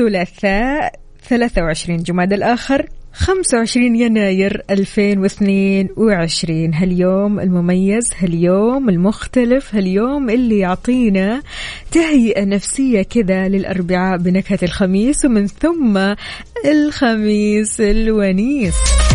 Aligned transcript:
الثلاثاء 0.00 0.92
23 1.28 2.02
جماد 2.02 2.32
الآخر 2.32 2.86
25 3.12 3.96
يناير 3.96 4.62
2022 4.70 6.74
هاليوم 6.74 7.40
المميز؟ 7.40 8.10
هاليوم 8.18 8.88
المختلف؟ 8.88 9.74
هاليوم 9.74 10.30
اللي 10.30 10.58
يعطينا 10.58 11.42
تهيئة 11.92 12.44
نفسية 12.44 13.02
كذا 13.02 13.48
للأربعاء 13.48 14.18
بنكهة 14.18 14.58
الخميس 14.62 15.24
ومن 15.24 15.46
ثم 15.46 16.14
الخميس 16.66 17.80
الونيس؟ 17.80 19.05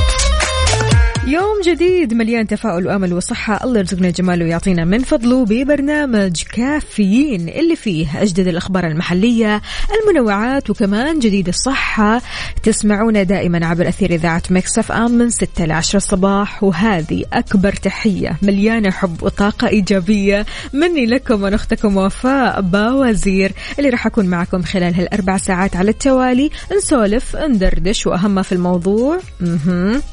يوم 1.27 1.61
جديد 1.65 2.13
مليان 2.13 2.47
تفاؤل 2.47 2.87
وأمل 2.87 3.13
وصحة. 3.13 3.59
الله 3.63 3.79
يرزقنا 3.79 4.09
جماله 4.09 4.45
ويعطينا 4.45 4.85
من 4.85 4.99
فضله 4.99 5.45
ببرنامج 5.45 6.43
كافيين 6.53 7.49
اللي 7.49 7.75
فيه 7.75 8.21
أجدد 8.21 8.47
الأخبار 8.47 8.87
المحلية 8.87 9.61
المنوعات 10.01 10.69
وكمان 10.69 11.19
جديد 11.19 11.47
الصحة. 11.47 12.21
تسمعونا 12.63 13.23
دائما 13.23 13.65
عبر 13.65 13.87
أثير 13.87 14.11
إذاعة 14.11 14.43
مكسف 14.49 14.91
أم 14.91 15.11
من 15.11 15.29
6 15.29 15.65
ل 15.65 15.71
10 15.71 15.97
الصباح 15.97 16.63
وهذه 16.63 17.25
أكبر 17.33 17.73
تحية 17.73 18.37
مليانة 18.41 18.91
حب 18.91 19.23
وطاقة 19.23 19.67
إيجابية 19.67 20.45
مني 20.73 21.05
لكم 21.05 21.43
وأنا 21.43 21.55
اختكم 21.55 21.97
وفاء 21.97 22.61
باوزير 22.61 23.51
اللي 23.79 23.89
راح 23.89 24.05
أكون 24.05 24.25
معكم 24.25 24.61
خلال 24.61 24.95
هالأربع 24.95 25.37
ساعات 25.37 25.75
على 25.75 25.91
التوالي. 25.91 26.49
نسولف 26.77 27.35
ندردش 27.35 28.07
وأهم 28.07 28.41
في 28.41 28.51
الموضوع 28.51 29.19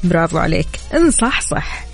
برافو 0.03 0.37
عليك. 0.37 0.67
نصحصح 1.07 1.89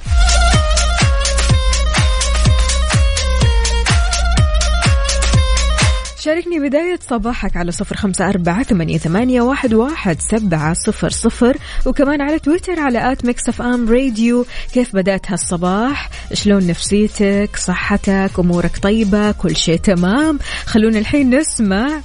شاركني 6.26 6.60
بداية 6.60 7.00
صباحك 7.10 7.58
على 7.58 7.72
صفر 7.72 7.96
خمسة 7.96 8.30
أربعة 8.30 8.64
ثمانية, 8.64 8.98
ثمانية 8.98 9.42
واحد, 9.42 9.74
واحد 9.74 10.22
سبعة 10.22 10.74
صفر 10.74 11.10
صفر. 11.10 11.58
وكمان 11.86 12.22
على 12.22 12.40
تويتر 12.40 12.80
على 12.80 13.12
at 13.12 13.26
Mix 13.26 13.50
FM 13.50 13.90
Radio. 13.90 14.46
كيف 14.74 14.96
بدأت 14.96 15.32
هالصباح؟ 15.32 16.10
شلون 16.34 16.68
نفسيتك؟ 16.68 17.56
صحتك؟ 17.56 18.32
أمورك 18.40 18.78
طيبة؟ 18.78 19.32
كل 19.32 19.56
شيء 19.56 19.80
تمام؟ 19.80 20.40
خلونا 20.66 21.00
الحين 21.00 21.36
نسمع. 21.36 22.02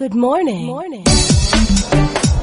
Good 0.00 0.14
morning. 0.14 0.66
Good 0.66 0.74
morning. 0.74 2.33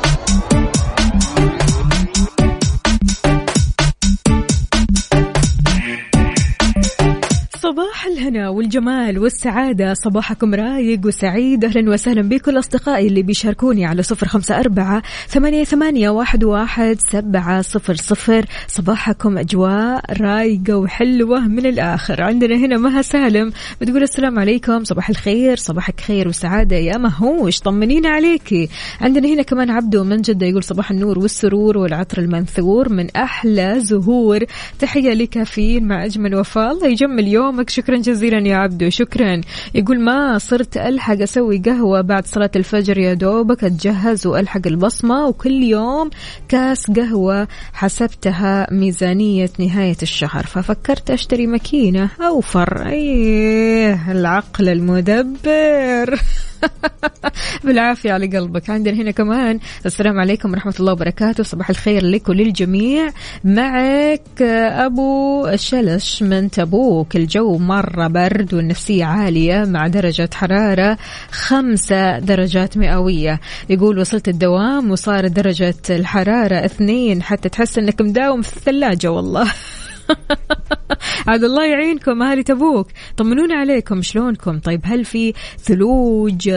صباح 7.71 8.05
الهنا 8.05 8.49
والجمال 8.49 9.19
والسعادة. 9.19 9.93
صباحكم 9.93 10.53
رايق 10.55 11.05
وسعيد. 11.05 11.65
أهلا 11.65 11.91
وسهلا 11.91 12.21
بكل 12.21 12.59
أصدقائي 12.59 13.07
اللي 13.07 13.21
بيشاركوني 13.21 13.85
على 13.85 14.03
صفر 14.03 14.27
خمسة 14.27 14.59
أربعة 14.59 15.01
ثمانية, 15.27 15.63
ثمانية 15.63 16.09
واحد, 16.09 16.43
واحد 16.43 16.97
سبعة 16.99 17.61
صفر 17.61 17.95
صفر. 17.95 18.45
صباحكم 18.67 19.37
أجواء 19.37 20.21
رايقة 20.21 20.75
وحلوة 20.75 21.47
من 21.47 21.65
الآخر. 21.65 22.21
عندنا 22.21 22.55
هنا 22.55 22.77
مها 22.77 23.01
سالم 23.01 23.51
بتقول 23.81 24.03
السلام 24.03 24.39
عليكم. 24.39 24.83
صباح 24.83 25.09
الخير. 25.09 25.57
صباحك 25.57 25.99
خير 25.99 26.27
وسعادة 26.27 26.75
يا 26.75 26.97
مهوش. 26.97 27.59
طمنينا 27.59 28.09
عليكي 28.09 28.69
عندنا 29.01 29.27
هنا 29.27 29.41
كمان 29.41 29.69
عبدو 29.69 30.03
من 30.03 30.21
جدة 30.21 30.45
يقول 30.45 30.63
صباح 30.63 30.91
النور 30.91 31.19
والسرور 31.19 31.77
والعطر 31.77 32.17
المنثور 32.17 32.93
من 32.93 33.07
أحلى 33.15 33.79
زهور. 33.79 34.39
تحية 34.79 35.13
لكافيين 35.13 35.87
مع 35.87 36.05
أجمل 36.05 36.35
وفاء. 36.35 36.71
الله 36.71 36.87
يجمل 36.87 37.27
يومك. 37.27 37.60
يومك 37.61 37.69
شكرا 37.69 37.97
جزيلا 37.97 38.47
يا 38.47 38.55
عبدو 38.55 38.89
شكرا. 38.89 39.41
يقول 39.75 39.99
ما 39.99 40.37
صرت 40.37 40.77
ألحق 40.77 41.21
أسوي 41.21 41.57
قهوة 41.57 42.01
بعد 42.01 42.25
صلاة 42.25 42.51
الفجر 42.55 42.97
يا 42.97 43.13
دوبك 43.13 43.63
أتجهز 43.63 44.27
وألحق 44.27 44.67
البصمة 44.67 45.27
وكل 45.27 45.63
يوم 45.63 46.09
كاس 46.49 46.91
قهوة 46.91 47.47
حسبتها 47.73 48.67
ميزانية 48.71 49.49
نهاية 49.59 49.97
الشهر. 50.01 50.43
ففكرت 50.43 51.11
أشتري 51.11 51.47
ماكينة 51.47 52.09
أوفر 52.21 52.87
أيه 52.87 54.11
العقل 54.11 54.69
المدبر. 54.69 56.19
بالعافية 57.63 58.11
على 58.11 58.37
قلبك. 58.37 58.69
عندنا 58.69 59.01
هنا 59.01 59.11
كمان 59.11 59.59
السلام 59.85 60.19
عليكم 60.19 60.51
ورحمة 60.51 60.73
الله 60.79 60.91
وبركاته. 60.91 61.43
صباح 61.43 61.69
الخير 61.69 62.05
لك 62.05 62.29
وللجميع 62.29 63.09
معك 63.43 64.41
أبو 64.41 65.47
شلش 65.55 66.23
من 66.23 66.51
تبوك. 66.51 67.15
الجو 67.15 67.57
مرة 67.57 68.07
برد 68.07 68.53
والنفسية 68.53 69.05
عالية 69.05 69.63
مع 69.63 69.87
درجة 69.87 70.29
حرارة 70.33 70.97
خمسة 71.31 72.19
درجات 72.19 72.77
مئوية. 72.77 73.39
يقول 73.69 73.99
وصلت 73.99 74.27
الدوام 74.27 74.91
وصار 74.91 75.27
درجة 75.27 75.75
الحرارة 75.89 76.65
اثنين. 76.65 77.23
حتى 77.23 77.49
تحس 77.49 77.77
إنك 77.77 78.01
مداوم 78.01 78.41
في 78.41 78.57
الثلاجة 78.57 79.11
والله. 79.11 79.51
عاد 81.27 81.43
الله 81.43 81.65
يعينكم 81.65 82.21
أهلي 82.23 82.43
تبوك. 82.43 82.87
طمنونا 83.17 83.55
عليكم 83.55 84.01
شلونكم؟ 84.01 84.59
طيب 84.59 84.81
هل 84.83 85.05
في 85.05 85.33
ثلوج؟ 85.59 86.47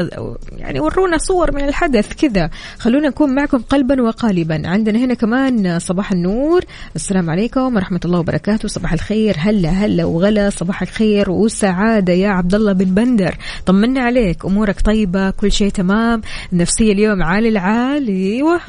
يعني 0.52 0.80
ورونا 0.80 1.18
صور 1.18 1.54
من 1.54 1.64
الحدث 1.64 2.14
كذا. 2.14 2.50
خلونا 2.78 3.08
نكون 3.08 3.34
معكم 3.34 3.58
قلبا 3.58 4.02
وقالبا. 4.02 4.62
عندنا 4.68 4.98
هنا 4.98 5.14
كمان 5.14 5.78
صباح 5.78 6.12
النور. 6.12 6.64
السلام 6.96 7.30
عليكم 7.30 7.76
ورحمة 7.76 8.00
الله 8.04 8.18
وبركاته. 8.18 8.68
صباح 8.68 8.92
الخير. 8.92 9.36
هلا 9.38 9.68
هلا 9.68 10.04
وغلا. 10.04 10.50
صباح 10.50 10.82
الخير 10.82 11.30
وسعادة 11.30 12.12
يا 12.12 12.28
عبد 12.28 12.54
الله 12.54 12.72
بن 12.72 12.84
بندر. 12.84 13.36
طمنا 13.66 14.00
عليك 14.00 14.44
أمورك 14.44 14.80
طيبة 14.80 15.30
كل 15.30 15.52
شيء 15.52 15.70
تمام. 15.70 16.20
النفسية 16.52 16.92
اليوم 16.92 17.22
عالي 17.22 17.48
العال 17.48 18.08
أيوه 18.08 18.60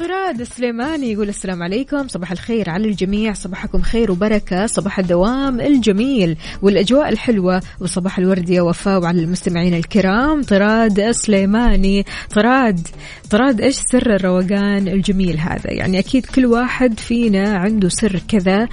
طراد 0.00 0.40
السليماني 0.40 1.12
يقول 1.12 1.28
السلام 1.28 1.62
عليكم. 1.62 2.08
صباح 2.08 2.32
الخير 2.32 2.70
على 2.70 2.88
الجميع. 2.88 3.32
صباحكم 3.32 3.82
خير 3.82 4.10
وبركة. 4.10 4.66
صباح 4.66 4.98
الدوام 4.98 5.60
الجميل 5.60 6.36
والأجواء 6.62 7.08
الحلوة 7.08 7.62
وصباح 7.80 8.18
الورد 8.18 8.50
يا 8.50 8.62
وفاء 8.62 9.02
وعلى 9.02 9.22
المستمعين 9.22 9.74
الكرام. 9.74 10.42
طراد 10.42 11.00
السليماني. 11.00 12.04
طراد 12.34 12.88
طراد 13.30 13.60
إيش 13.60 13.76
سر 13.76 14.14
الروقان 14.14 14.88
الجميل 14.88 15.38
هذا؟ 15.38 15.70
يعني 15.70 15.98
أكيد 15.98 16.26
كل 16.26 16.46
واحد 16.46 17.00
فينا 17.00 17.58
عنده 17.58 17.88
سر 17.88 18.20
كذا 18.28 18.68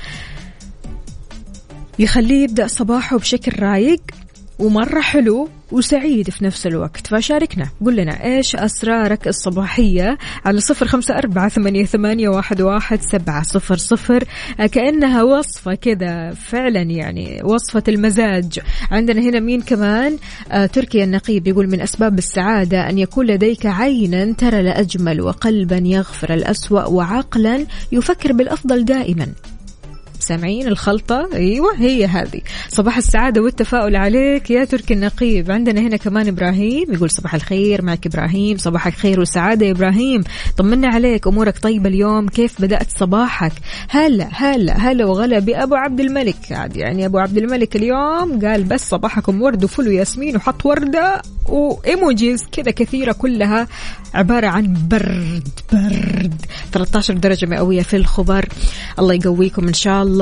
يخليه 2.00 2.44
يبدأ 2.44 2.68
صباحه 2.68 3.18
بشكل 3.18 3.64
رايق. 3.64 4.02
ومرة 4.60 5.02
حلو 5.02 5.50
وسعيد 5.72 6.30
في 6.30 6.46
نفس 6.46 6.68
الوقت. 6.68 7.08
فشاركنا. 7.08 7.70
قل 7.86 7.96
لنا 7.96 8.26
إيش 8.26 8.56
أسرارك 8.56 9.28
الصباحية 9.28 10.18
على 10.46 10.60
صفر 10.60 10.88
خمسة 10.88 11.18
أربعة 11.18 11.50
ثمانية, 11.50 11.86
ثمانية 11.86 12.30
واحد, 12.30 12.62
واحد 12.62 13.02
سبعة 13.02 13.44
صفر 13.44 13.78
صفر. 13.78 14.24
كأنها 14.72 15.24
وصفة 15.24 15.76
كذا 15.76 16.32
فعلا 16.32 16.82
يعني 16.82 17.42
وصفة 17.44 17.84
المزاج. 17.88 18.60
عندنا 18.92 19.22
هنا 19.22 19.40
مين 19.40 19.62
كمان؟ 19.62 20.18
آه 20.52 20.66
تركيا 20.66 21.04
النقيب 21.04 21.48
يقول 21.48 21.68
من 21.70 21.82
أسباب 21.82 22.18
السعادة 22.18 22.90
أن 22.90 22.98
يكون 22.98 23.26
لديك 23.26 23.66
عينا 23.66 24.34
ترى 24.34 24.60
الأجمل 24.60 25.22
وقلبا 25.22 25.82
يغفر 25.86 26.34
الأسوأ 26.34 26.86
وعقلا 26.86 27.66
يفكر 27.92 28.34
بالأفضل 28.34 28.86
دائما. 28.86 29.28
سامعين 30.28 30.68
الخلطة؟ 30.68 31.30
أيوة 31.34 31.76
هي 31.78 32.06
هذه. 32.06 32.42
صباح 32.70 32.98
السعادة 32.98 33.42
والتفاؤل 33.42 33.96
عليك 33.96 34.52
يا 34.52 34.66
تركي 34.66 34.94
النقيب. 34.94 35.52
عندنا 35.52 35.82
هنا 35.82 35.98
كمان 35.98 36.28
إبراهيم 36.28 36.94
يقول 36.94 37.10
صباح 37.10 37.36
الخير 37.36 37.82
معك 37.82 38.06
إبراهيم. 38.06 38.58
صباحك 38.58 38.94
خير 38.94 39.20
وسعادة 39.20 39.66
يا 39.66 39.72
إبراهيم. 39.72 40.24
طمنا 40.58 40.88
عليك 40.88 41.28
أمورك 41.28 41.60
طيبة 41.60 41.90
اليوم. 41.90 42.28
كيف 42.28 42.62
بدأت 42.62 42.88
صباحك؟ 43.00 43.52
هلا 43.90 44.28
هلا 44.32 44.78
هلا 44.78 45.06
وغلا 45.06 45.40
بأبو 45.40 45.76
عبد 45.76 46.00
الملك. 46.00 46.52
عاد 46.52 46.78
يعني 46.78 47.06
أبو 47.06 47.18
عبد 47.18 47.38
الملك 47.38 47.76
اليوم 47.76 48.46
قال 48.46 48.64
بس 48.64 48.90
صباحكم 48.90 49.42
ورد 49.42 49.64
وفل 49.64 49.88
وياسمين 49.88 50.36
وحط 50.36 50.66
وردة 50.66 51.22
وإيموجيز 51.46 52.44
كذا 52.52 52.72
كثيرة 52.72 53.12
كلها. 53.12 53.68
عبارة 54.14 54.48
عن 54.48 54.78
برد 54.88 55.50
برد. 55.74 56.42
13 56.72 57.14
درجة 57.14 57.46
مئوية 57.46 57.82
في 57.82 57.96
الخبر. 57.96 58.46
الله 59.00 59.14
يقويكم 59.14 59.68
إن 59.68 59.74
شاء 59.74 60.04
الله 60.04 60.17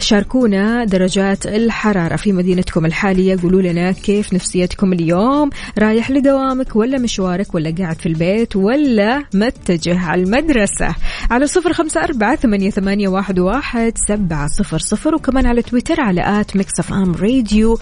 شاركونا 0.00 0.84
درجات 0.84 1.46
الحرارة 1.46 2.16
في 2.16 2.32
مدينتكم 2.32 2.86
الحالية. 2.86 3.36
قولوا 3.42 3.62
لنا 3.62 3.92
كيف 3.92 4.32
نفسيتكم 4.32 4.92
اليوم؟ 4.92 5.50
رايح 5.78 6.10
لدوامك 6.10 6.76
ولا 6.76 6.98
مشوارك 6.98 7.54
ولا 7.54 7.74
قاعد 7.78 7.96
في 8.00 8.06
البيت 8.06 8.56
ولا 8.56 9.24
متجه 9.34 9.98
على 9.98 10.22
المدرسة؟ 10.22 10.94
على 11.30 11.46
صفر 11.46 11.72
خمسة 11.72 12.04
أربعة 12.04 12.36
ثمانية, 12.36 12.70
ثمانية 12.70 13.08
واحد, 13.08 13.38
واحد 13.38 13.92
سبعة 14.08 14.48
صفر 14.48 14.78
صفر. 14.78 15.14
وكمان 15.14 15.46
على 15.46 15.62
تويتر 15.62 16.00
على 16.00 16.40
at 16.40 16.56
Mix 16.56 16.80
FM 16.80 17.14
Radio. 17.14 17.78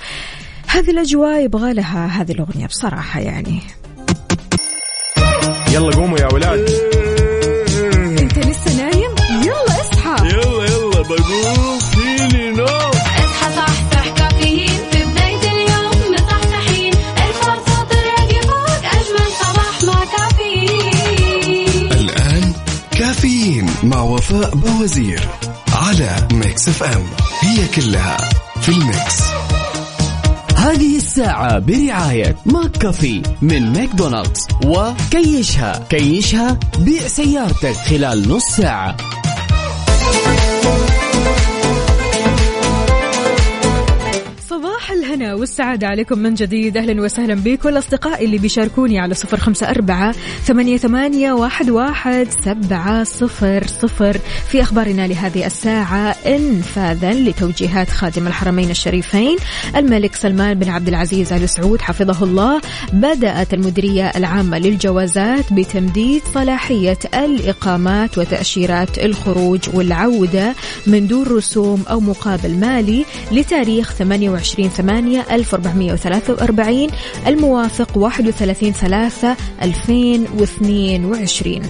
هذه 0.66 0.90
الأجواء 0.90 1.44
يبغى 1.44 1.72
لها 1.72 2.06
هذه 2.06 2.32
الأغنية 2.32 2.66
بصراحة 2.66 3.20
يعني. 3.20 3.60
يلا 5.72 5.96
قوموا 5.96 6.18
يا 6.18 6.28
ولاد. 6.34 6.97
FM 26.78 27.04
هي 27.42 27.68
كلها 27.68 28.16
في 28.60 28.68
ال 28.68 28.79
mix. 28.79 29.22
هذه 30.56 30.96
الساعة 30.96 31.58
برعاية 31.58 32.36
McCafé 32.46 33.22
من 33.42 33.72
ماكدونالدز 33.72 34.48
وكيشها 34.66 35.86
كيشها 35.90 36.58
بيع 36.78 37.06
سيارتك 37.06 37.72
خلال 37.72 38.28
نص 38.28 38.44
ساعة. 38.44 38.96
والسعادة 45.38 45.86
عليكم 45.86 46.18
من 46.18 46.34
جديد. 46.34 46.76
أهلا 46.76 47.02
وسهلا 47.02 47.34
بكل 47.34 47.78
أصدقائي 47.78 48.24
اللي 48.24 48.38
بيشاركوني 48.38 48.98
على 48.98 49.14
صفر 49.14 49.36
خمسة 49.36 49.70
أربعة 49.70 50.12
ثمانية, 50.44 50.76
ثمانية 50.76 51.32
واحد, 51.32 51.70
واحد 51.70 52.28
سبعة 52.44 53.04
صفر 53.04 53.66
صفر. 53.66 54.18
في 54.48 54.62
أخبارنا 54.62 55.06
لهذه 55.06 55.46
الساعة 55.46 56.16
إنفاذا 56.26 57.12
لتوجيهات 57.12 57.90
خادم 57.90 58.26
الحرمين 58.26 58.70
الشريفين 58.70 59.36
الملك 59.76 60.14
سلمان 60.14 60.58
بن 60.58 60.68
عبد 60.68 60.88
العزيز 60.88 61.32
آل 61.32 61.48
سعود 61.48 61.80
حفظه 61.80 62.24
الله. 62.24 62.60
بدأت 62.92 63.54
المديرية 63.54 64.12
العامة 64.16 64.58
للجوازات 64.58 65.52
بتمديد 65.52 66.22
صلاحية 66.34 66.98
الإقامات 67.14 68.18
وتأشيرات 68.18 68.98
الخروج 68.98 69.60
والعودة 69.74 70.54
من 70.86 71.06
دون 71.06 71.26
رسوم 71.26 71.82
أو 71.90 72.00
مقابل 72.00 72.54
مالي 72.54 73.04
لتاريخ 73.32 73.92
28 73.94 74.68
8 74.68 75.27
1443 75.30 76.90
الموافق 77.26 77.98
31 77.98 78.72
3 78.72 79.36
2022 79.62 81.62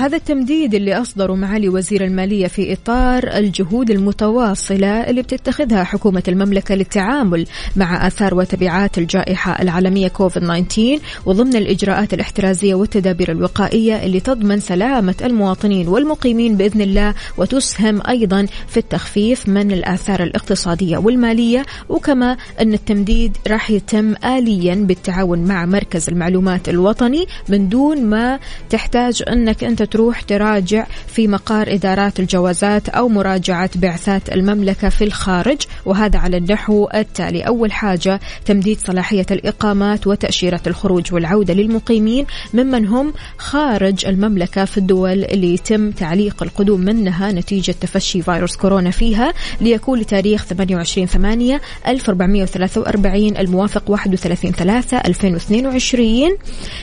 هذا 0.00 0.16
التمديد 0.16 0.74
اللي 0.74 1.00
أصدره 1.00 1.34
معالي 1.34 1.68
وزير 1.68 2.04
المالية 2.04 2.46
في 2.46 2.72
إطار 2.72 3.36
الجهود 3.36 3.90
المتواصلة 3.90 5.10
اللي 5.10 5.22
بتتخذها 5.22 5.84
حكومة 5.84 6.22
المملكة 6.28 6.74
للتعامل 6.74 7.46
مع 7.76 8.06
آثار 8.06 8.34
وتبعات 8.34 8.98
الجائحة 8.98 9.62
العالمية 9.62 10.08
كوفيد 10.08 10.42
19 10.42 10.98
وضمن 11.26 11.56
الإجراءات 11.56 12.14
الاحترازية 12.14 12.74
والتدابير 12.74 13.32
الوقائية 13.32 14.04
اللي 14.04 14.20
تضمن 14.20 14.60
سلامة 14.60 15.14
المواطنين 15.24 15.88
والمقيمين 15.88 16.56
بإذن 16.56 16.80
الله 16.80 17.14
وتسهم 17.36 18.02
أيضا 18.08 18.46
في 18.68 18.76
التخفيف 18.76 19.48
من 19.48 19.72
الآثار 19.72 20.22
الاقتصادية 20.22 20.98
والمالية 20.98 21.66
وكما 21.88 22.36
أن 22.60 22.72
التمديد 22.72 23.36
راح 23.48 23.70
يتم 23.70 24.14
آليا 24.24 24.74
بالتعاون 24.74 25.44
مع 25.44 25.66
مركز 25.66 26.08
المعلومات 26.08 26.68
الوطني 26.68 27.26
من 27.48 27.68
دون 27.68 28.04
ما 28.04 28.38
تحتاج 28.70 29.22
أنك 29.28 29.64
أنت 29.64 29.89
تروح 29.90 30.22
تراجع 30.22 30.86
في 31.06 31.28
مقار 31.28 31.74
إدارات 31.74 32.20
الجوازات 32.20 32.88
أو 32.88 33.08
مراجعة 33.08 33.70
بعثات 33.74 34.32
المملكة 34.32 34.88
في 34.88 35.04
الخارج 35.04 35.58
وهذا 35.86 36.18
على 36.18 36.36
النحو 36.36 36.88
التالي. 36.94 37.42
أول 37.42 37.72
حاجة 37.72 38.20
تمديد 38.44 38.78
صلاحية 38.78 39.26
الإقامات 39.30 40.06
وتأشيرة 40.06 40.60
الخروج 40.66 41.14
والعودة 41.14 41.54
للمقيمين 41.54 42.26
ممن 42.54 42.86
هم 42.86 43.12
خارج 43.38 44.06
المملكة 44.06 44.64
في 44.64 44.78
الدول 44.78 45.24
اللي 45.24 45.54
يتم 45.54 45.90
تعليق 45.90 46.42
القدوم 46.42 46.80
منها 46.80 47.32
نتيجة 47.32 47.74
تفشي 47.80 48.22
فيروس 48.22 48.56
كورونا 48.56 48.90
فيها 48.90 49.32
ليكون 49.60 49.98
لتاريخ 49.98 50.44
28 50.44 51.06
8 51.06 51.60
1443 51.86 53.36
الموافق 53.36 53.90
31 53.90 54.52
3 54.52 54.98
2022 54.98 56.36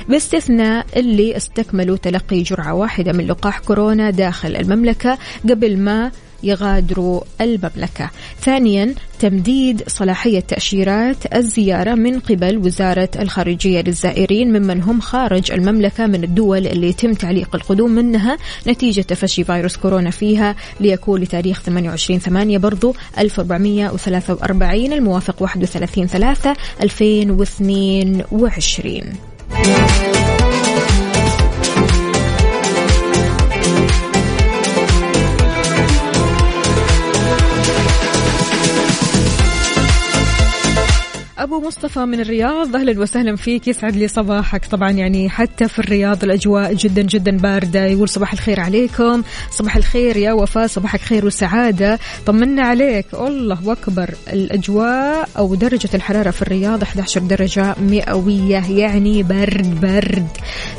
باستثناء 0.10 0.86
اللي 0.96 1.38
استكملوا 1.38 1.98
تلقي 1.98 2.42
جرعة 2.42 2.74
واحدة. 2.74 2.97
واحدة 2.98 3.14
من 3.14 3.28
لقاح 3.28 3.60
كورونا 3.60 4.10
داخل 4.10 4.56
المملكة 4.56 5.18
قبل 5.50 5.78
ما 5.78 6.12
يغادروا 6.44 7.22
المملكة. 7.42 8.10
ثانيا 8.42 8.94
تمديد 9.20 9.84
صلاحية 9.88 10.40
تأشيرات 10.40 11.36
الزيارة 11.36 11.96
من 11.96 12.20
قبل 12.20 12.58
وزارة 12.58 13.10
الخارجية 13.20 13.82
للزائرين 13.82 14.60
ممن 14.60 14.82
هم 14.82 15.02
خارج 15.02 15.52
المملكة 15.52 16.08
من 16.08 16.24
الدول 16.24 16.68
اللي 16.68 16.90
يتم 16.90 17.14
تعليق 17.14 17.56
القدوم 17.56 17.92
منها 17.92 18.38
نتيجة 18.68 19.02
تفشي 19.02 19.44
فيروس 19.44 19.78
كورونا 19.78 20.12
فيها 20.12 20.56
ليكون 20.80 21.22
لتاريخ 21.22 21.62
28 21.62 22.20
8 22.20 22.58
برضو 22.58 22.96
1443 23.20 24.94
الموافق 24.94 25.42
31 25.42 26.08
3 26.08 26.56
2022 26.82 29.04
أبو 41.38 41.60
مصطفى 41.60 42.00
من 42.00 42.20
الرياض 42.20 42.76
أهلا 42.76 43.02
وسهلا 43.02 43.36
فيك. 43.36 43.68
يسعد 43.68 43.96
لي 43.96 44.08
صباحك. 44.08 44.66
طبعا 44.66 44.92
يعني 44.92 45.30
حتى 45.30 45.68
في 45.68 45.80
الرياض 45.80 46.24
الأجواء 46.24 46.74
جدا 46.74 47.02
جدا 47.02 47.38
باردة. 47.38 47.86
يقول 47.86 48.10
صباح 48.10 48.34
الخير 48.34 48.60
عليكم. 48.60 49.24
صباح 49.52 49.76
الخير 49.76 50.18
يا 50.18 50.34
وفاء. 50.34 50.68
صباحك 50.68 51.00
خير 51.00 51.26
وسعاده 51.26 52.00
طمنا 52.26 52.62
عليك. 52.62 53.06
الله 53.14 53.72
أكبر. 53.72 54.10
الأجواء 54.34 55.30
أو 55.38 55.56
درجة 55.56 55.90
الحرارة 55.94 56.32
في 56.32 56.42
الرياض 56.42 56.82
11 56.82 57.22
درجة 57.22 57.76
مئوية. 57.82 58.64
يعني 58.70 59.24
برد 59.24 59.82
برد. 59.82 60.28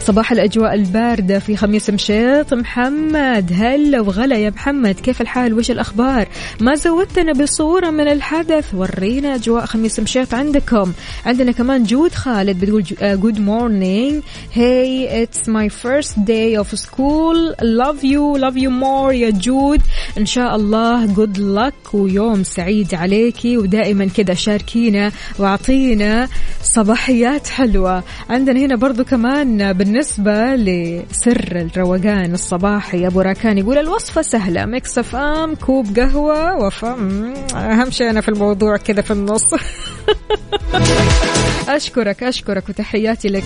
صباح 0.00 0.32
الأجواء 0.32 0.74
الباردة 0.74 1.38
في 1.38 1.56
خميس 1.56 1.90
مشيط. 1.90 2.54
محمد 2.54 3.52
هلا 3.54 4.00
وغلا 4.00 4.36
يا 4.36 4.50
محمد. 4.50 4.94
كيف 4.94 5.20
الحال؟ 5.20 5.54
وش 5.54 5.70
الأخبار؟ 5.70 6.28
ما 6.60 6.74
زودتنا 6.74 7.32
بصورة 7.32 7.90
من 7.90 8.08
الحدث. 8.08 8.74
ورينا 8.74 9.34
أجواء 9.34 9.66
خميس 9.66 10.00
مشيط 10.00 10.34
عندك 10.34 10.57
عندكم 10.58 10.92
عندنا 11.26 11.52
كمان 11.52 11.82
جود 11.82 12.12
خالد 12.12 12.60
بتقول 12.60 12.84
good 13.02 13.40
morning 13.40 14.22
hi 14.56 15.22
it's 15.22 15.48
my 15.48 15.68
first 15.68 16.18
day 16.18 16.58
of 16.58 16.78
school 16.78 17.54
love 17.62 18.04
you 18.04 18.36
love 18.36 18.56
you 18.56 18.70
more 18.70 19.12
يا 19.12 19.30
جود. 19.30 19.80
إن 20.18 20.26
شاء 20.26 20.56
الله 20.56 21.06
جود 21.06 21.38
لك 21.38 21.74
ويوم 21.94 22.42
سعيد 22.42 22.94
عليكي. 22.94 23.58
ودائما 23.58 24.06
كذا 24.16 24.34
شاركينا 24.34 25.12
واعطينا 25.38 26.28
صباحيات 26.62 27.46
حلوة. 27.46 28.02
عندنا 28.30 28.60
هنا 28.60 28.76
برضو 28.76 29.04
كمان 29.04 29.72
بالنسبة 29.72 30.54
لسر 30.56 31.68
الروقان 31.76 32.34
الصباحي 32.34 33.06
أبو 33.06 33.20
راكان 33.20 33.58
يقول 33.58 33.78
الوصفة 33.78 34.22
سهلة. 34.22 34.64
Mix 34.64 34.98
FM 34.98 35.54
كوب 35.54 35.98
قهوة 35.98 36.66
وفم 36.66 37.32
أهم 37.54 37.90
شيء 37.90 38.10
أنا 38.10 38.20
في 38.20 38.28
الموضوع 38.28 38.76
كذا 38.76 39.02
في 39.02 39.10
النص. 39.10 39.54
أشكرك 41.76 42.22
أشكرك 42.22 42.68
وتحياتي 42.68 43.28
لك. 43.28 43.44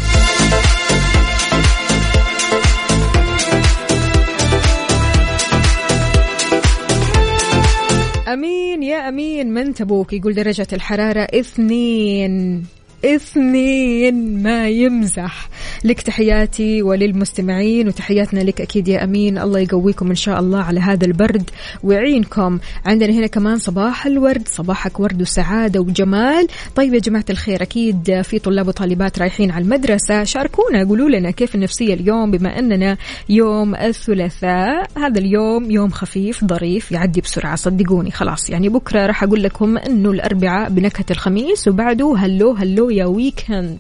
أمين 8.29 8.83
يا 8.83 9.09
أمين 9.09 9.55
من 9.55 9.75
تبوك؟ 9.75 10.13
يقول 10.13 10.35
درجة 10.35 10.67
الحرارة 10.73 11.29
اثنين. 11.35 12.65
اثنين 13.05 14.43
ما 14.43 14.69
يمزح. 14.69 15.49
لك 15.85 16.01
تحياتي 16.01 16.83
وللمستمعين 16.83 17.89
وتحياتنا 17.89 18.41
لك 18.41 18.61
أكيد 18.61 18.89
يا 18.89 19.05
أمين. 19.05 19.39
الله 19.39 19.61
يقويكم 19.61 20.09
إن 20.09 20.15
شاء 20.15 20.41
الله 20.41 20.63
على 20.63 20.81
هذا 20.81 21.07
البرد 21.07 21.51
ويعينكم. 21.83 22.59
عندنا 22.85 23.13
هنا 23.13 23.27
كمان 23.27 23.59
صباح 23.59 24.07
الورد 24.07 24.49
صباحك 24.49 25.01
ورد 25.01 25.23
وسعادة 25.23 25.81
وجمال. 25.81 26.47
طيب 26.75 26.95
يا 26.95 26.99
جماعة 26.99 27.25
الخير 27.31 27.63
أكيد 27.63 28.21
في 28.23 28.39
طلاب 28.39 28.69
وطالبات 28.69 29.19
رايحين 29.19 29.51
على 29.51 29.65
المدرسة. 29.65 30.25
شاركونا 30.25 30.85
قولوا 30.85 31.09
لنا 31.09 31.31
كيف 31.31 31.55
النفسية 31.55 31.95
اليوم 31.95 32.31
بما 32.31 32.59
أننا 32.59 32.97
يوم 33.29 33.75
الثلاثاء. 33.75 34.91
هذا 34.97 35.19
اليوم 35.19 35.71
يوم 35.71 35.91
خفيف 35.91 36.45
ظريف 36.45 36.93
يعدي 36.93 37.21
بسرعة. 37.21 37.57
صدقوني 37.57 38.11
خلاص. 38.11 38.51
يعني 38.51 38.69
بكرة 38.69 39.07
راح 39.07 39.23
أقول 39.23 39.43
لكم 39.43 39.79
أنه 39.79 40.11
الأربعاء 40.11 40.71
بنكهة 40.71 41.07
الخميس 41.11 41.69
وبعده 41.69 42.15
هلو 42.19 42.53
هلو 42.53 42.92
يا 42.93 43.05
ويكند 43.05 43.79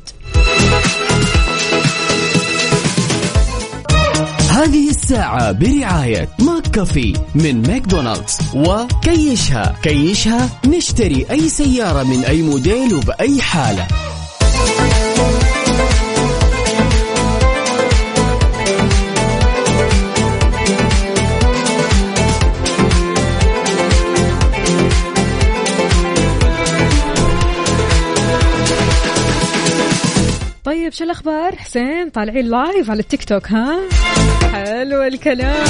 هذه 4.50 4.90
الساعة 4.90 5.52
برعاية 5.52 6.28
McCafé 6.38 7.12
من 7.35 7.62
ماكدونالدز 7.62 8.38
وكيشها. 8.54 9.76
كيشها 9.83 10.49
نشتري 10.66 11.26
أي 11.31 11.49
سيارة 11.49 12.02
من 12.02 12.25
أي 12.25 12.42
موديل 12.42 12.95
وبأي 12.95 13.42
حالة. 13.42 13.87
طيب 30.92 30.99
شو 30.99 31.04
الاخبار 31.04 31.56
حسين 31.56 32.11
طالعين 32.11 32.46
live 32.47 32.90
على 32.90 33.00
التيك 33.00 33.25
توك 33.25 33.46
ها؟ 33.46 33.80
حلو 34.52 35.02
الكلام. 35.02 35.66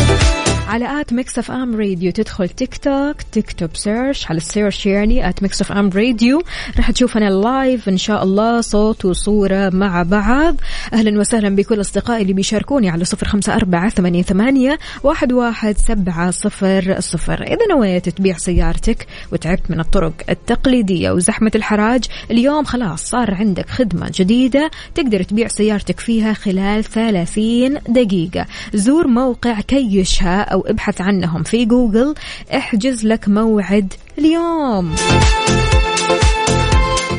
على 0.68 1.00
at 1.00 1.12
Mix 1.12 1.38
FM 1.38 1.76
Radio. 1.76 2.12
تدخل 2.12 2.48
تيك 2.48 2.76
توك 2.76 3.22
تكتب 3.32 3.70
search 3.74 4.26
على 4.26 4.36
ال 4.36 4.43
search 4.43 4.86
يعني 4.86 5.28
at 5.28 5.42
Mix 5.42 5.60
FM 5.60 5.90
Radio. 5.94 6.42
راح 6.76 6.90
تشوفنا 6.90 7.30
live 7.30 7.88
إن 7.88 7.96
شاء 7.96 8.22
الله 8.22 8.60
صوت 8.60 9.04
وصورة 9.04 9.70
مع 9.70 10.02
بعض. 10.02 10.56
أهلا 10.92 11.20
وسهلا 11.20 11.56
بكل 11.56 11.80
أصدقائي 11.80 12.22
اللي 12.22 12.32
بيشاركوني 12.32 12.90
على 12.90 13.04
صفر 13.04 13.28
خمسة 13.28 13.54
أربعة 13.54 13.88
ثمانية, 13.88 14.22
ثمانية 14.22 14.78
واحد, 15.02 15.32
واحد 15.32 15.78
سبعة 15.78 16.30
صفر 16.30 16.96
صفر. 17.00 17.42
إذا 17.42 17.66
نويت 17.70 18.08
تبيع 18.08 18.36
سيارتك 18.36 19.06
وتعبت 19.32 19.70
من 19.70 19.80
الطرق 19.80 20.12
التقليدية 20.28 21.10
وزحمة 21.10 21.52
الحراج 21.54 22.04
اليوم 22.30 22.64
خلاص 22.64 23.10
صار 23.10 23.34
عندك 23.34 23.70
خدمة 23.70 24.10
جديدة 24.14 24.70
تقدر 24.94 25.22
تبيع 25.22 25.48
سيارتك 25.48 26.00
فيها 26.00 26.32
خلال 26.32 26.84
30 26.84 27.74
دقيقة. 27.88 28.46
زور 28.74 29.06
موقع 29.06 29.60
كيشها 29.60 30.51
أو 30.52 30.60
ابحث 30.60 31.00
عنهم 31.00 31.42
في 31.42 31.64
جوجل. 31.64 32.14
احجز 32.54 33.06
لك 33.06 33.28
موعد 33.28 33.92
اليوم. 34.18 34.94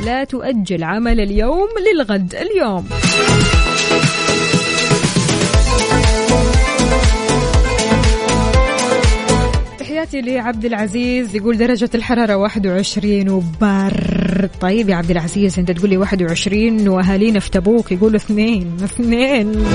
لا 0.06 0.24
تؤجل 0.24 0.84
عمل 0.84 1.20
اليوم 1.20 1.68
للغد 1.94 2.36
اليوم. 2.36 2.86
تحياتي 9.80 10.22
لعبد 10.22 10.66
العزيز 10.66 11.36
يقول 11.36 11.58
درجة 11.58 11.90
الحرارة 11.96 12.36
21 12.36 13.30
وبرد 13.30 14.50
طيب 14.62 14.90
يا 14.90 14.96
عبد 14.96 15.12
العزيز 15.12 15.60
أنت 15.60 15.72
تقول 15.72 15.90
لي 15.90 15.98
21 15.98 16.88
وأهالينا 16.88 17.40
في 17.40 17.52
تبوك 17.52 17.92
يقولوا 17.92 18.16
اثنين 18.18 18.78
اثنين. 18.84 19.66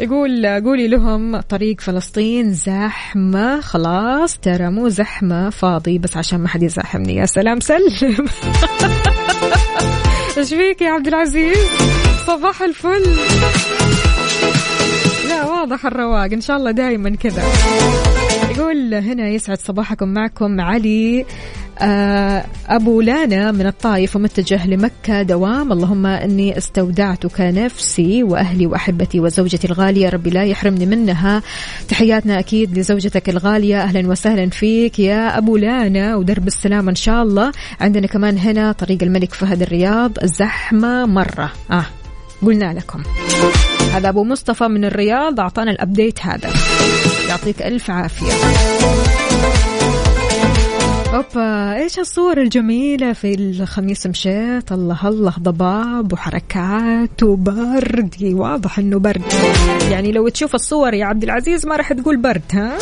يقول 0.00 0.46
قولي 0.46 0.88
لهم 0.88 1.40
طريق 1.40 1.80
فلسطين 1.80 2.52
زحمة 2.52 3.60
خلاص 3.60 4.38
ترى 4.38 4.70
مو 4.70 4.88
زحمة 4.88 5.50
فاضي 5.50 5.98
بس 5.98 6.16
عشان 6.16 6.40
ما 6.40 6.48
حد 6.48 6.62
يزاحمني. 6.62 7.16
يا 7.16 7.26
سلام 7.26 7.60
سلم. 7.60 7.80
إيش 10.38 10.48
فيك 10.48 10.82
يا 10.82 10.90
عبد 10.90 11.06
العزيز؟ 11.06 11.56
صباح 12.26 12.62
الفل. 12.62 13.16
لا 15.28 15.46
واضح 15.46 15.86
الرواق. 15.86 16.32
إن 16.32 16.40
شاء 16.40 16.56
الله 16.56 16.70
دائما 16.70 17.16
كذا. 17.16 17.42
يقول 18.56 18.94
هنا 18.94 19.28
يسعد 19.28 19.58
صباحكم 19.58 20.08
معكم 20.08 20.60
علي. 20.60 21.26
آه، 21.78 22.44
أبو 22.68 23.00
لانا 23.00 23.52
من 23.52 23.66
الطايف 23.66 24.16
ومتجه 24.16 24.66
لمكة 24.66 25.22
دوام. 25.22 25.72
اللهم 25.72 26.06
أني 26.06 26.58
استودعتك 26.58 27.40
نفسي 27.40 28.22
وأهلي 28.22 28.66
وأحبتي 28.66 29.20
وزوجتي 29.20 29.66
الغالية. 29.66 30.08
ربي 30.08 30.30
لا 30.30 30.44
يحرمني 30.44 30.86
منها. 30.86 31.42
تحياتنا 31.88 32.38
أكيد 32.38 32.78
لزوجتك 32.78 33.28
الغالية. 33.28 33.82
أهلا 33.82 34.08
وسهلا 34.08 34.50
فيك 34.50 34.98
يا 34.98 35.38
أبو 35.38 35.56
لانا. 35.56 36.16
ودرب 36.16 36.46
السلام 36.46 36.88
إن 36.88 36.94
شاء 36.94 37.22
الله. 37.22 37.52
عندنا 37.80 38.06
كمان 38.06 38.38
هنا 38.38 38.72
طريق 38.72 39.02
الملك 39.02 39.34
فهد 39.34 39.62
الرياض. 39.62 40.24
زحمة 40.24 41.06
مرة. 41.06 41.52
آه 41.70 41.86
قلنا 42.42 42.74
لكم. 42.74 43.02
هذا 43.94 44.08
أبو 44.08 44.24
مصطفى 44.24 44.64
من 44.64 44.84
الرياض. 44.84 45.40
أعطانا 45.40 45.70
الأبديت 45.70 46.26
هذا. 46.26 46.50
يعطيك 47.28 47.62
ألف 47.62 47.90
عافية. 47.90 48.32
أوبا 51.14 51.76
إيش 51.76 51.98
الصور 51.98 52.40
الجميلة 52.40 53.12
في 53.12 53.34
الخميس؟ 53.34 54.06
مشيت 54.06 54.72
الله 54.72 55.08
الله 55.08 55.34
ضباب 55.40 56.12
وحركات 56.12 57.22
وبرد. 57.22 58.14
واضح 58.22 58.78
إنه 58.78 58.98
برد. 58.98 59.22
يعني 59.90 60.12
لو 60.12 60.28
تشوف 60.28 60.54
الصور 60.54 60.94
يا 60.94 61.04
عبد 61.04 61.22
العزيز 61.22 61.66
ما 61.66 61.76
راح 61.76 61.92
تقول 61.92 62.22
برد 62.22 62.42
ها؟ 62.52 62.78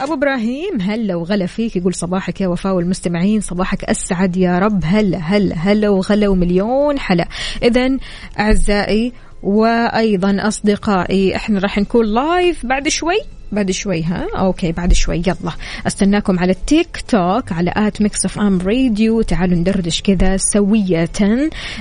أبو 0.00 0.14
إبراهيم 0.14 0.80
هلا 0.80 1.14
وغلا 1.14 1.46
فيك. 1.46 1.76
يقول 1.76 1.94
صباحك 1.94 2.40
يا 2.40 2.48
وفاء 2.48 2.74
والمستمعين 2.74 3.40
صباحك 3.40 3.84
أسعد 3.84 4.36
يا 4.36 4.58
رب. 4.58 4.80
هلا 4.84 5.18
هلا 5.18 5.54
هلا 5.54 5.88
وغلا 5.88 6.28
ومليون 6.28 6.98
حلا. 6.98 7.28
اذا 7.62 7.98
أعزائي 8.38 9.12
وأيضا 9.42 10.36
أصدقائي 10.40 11.36
إحنا 11.36 11.60
راح 11.60 11.78
نكون 11.78 12.06
live 12.06 12.66
بعد 12.66 12.88
شوي؟ 12.88 13.20
بعد 13.52 13.70
شوي 13.70 14.02
ها؟ 14.02 14.26
okay 14.36 14.72
بعد 14.72 14.92
شوي 14.92 15.22
يلا. 15.26 15.52
أستناكم 15.86 16.38
على 16.38 16.52
التيك 16.52 17.04
توك 17.08 17.52
على 17.52 17.72
at 17.76 18.02
Mix 18.02 18.24
FM 18.24 18.58
Radio. 18.58 19.22
تعالوا 19.22 19.56
ندردش 19.56 20.02
كذا 20.02 20.36
سوية. 20.36 21.10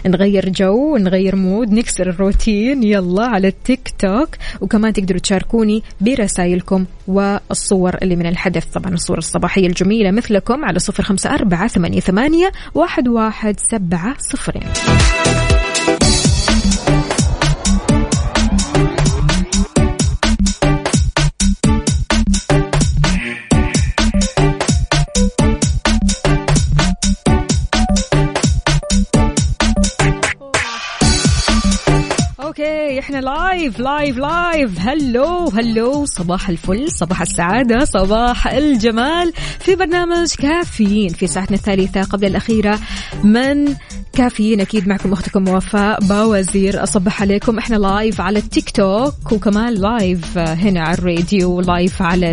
نغير 0.05 0.49
جو 0.49 0.97
نغير 0.97 1.35
mood 1.35 1.71
نكسر 1.71 2.09
الروتين. 2.09 2.83
يلا 2.83 3.25
على 3.25 3.47
التيك 3.47 3.93
توك 3.99 4.29
وكمان 4.61 4.93
تقدروا 4.93 5.19
تشاركوني 5.19 5.83
برسائلكم 6.01 6.85
والصور 7.07 7.95
اللي 8.01 8.15
من 8.15 8.25
الحدث. 8.25 8.65
طبعا 8.65 8.93
الصور 8.93 9.17
الصباحية 9.17 9.67
الجميلة 9.67 10.11
مثلكم 10.11 10.65
على 10.65 10.79
صفر 10.79 11.03
خمسة 11.03 11.33
أربعة 11.33 11.67
ثمانية 11.67 12.51
واحد, 12.73 13.07
واحد 13.07 13.59
سبعة 13.59 14.15
صفرين. 14.31 14.63
Okay 32.59 32.99
إحنا 32.99 33.17
live 33.17 33.79
live 33.79 34.17
live 34.17 34.79
hello 34.79 35.49
hello. 35.49 36.05
صباح 36.05 36.49
الفل 36.49 36.91
صباح 36.91 37.21
السعادة 37.21 37.85
صباح 37.85 38.47
الجمال. 38.47 39.33
في 39.59 39.75
برنامج 39.75 40.33
كافيين 40.35 41.09
في 41.09 41.27
ساعتنا 41.27 41.57
الثالثة 41.57 42.03
قبل 42.03 42.27
الأخيرة 42.27 42.79
من 43.23 43.75
كافيين. 44.13 44.61
أكيد 44.61 44.87
معكم 44.87 45.13
أختكم 45.13 45.49
وفاء 45.49 45.99
باوزير. 46.01 46.83
أصبح 46.83 47.21
عليكم. 47.21 47.57
إحنا 47.57 47.75
live 47.75 48.21
على 48.21 48.39
التيك 48.39 48.69
توك 48.69 49.31
وكمان 49.31 49.73
live 49.73 50.37
هنا 50.37 50.81
على 50.81 50.97
الراديو 50.97 51.61
live 51.61 52.01
على 52.01 52.31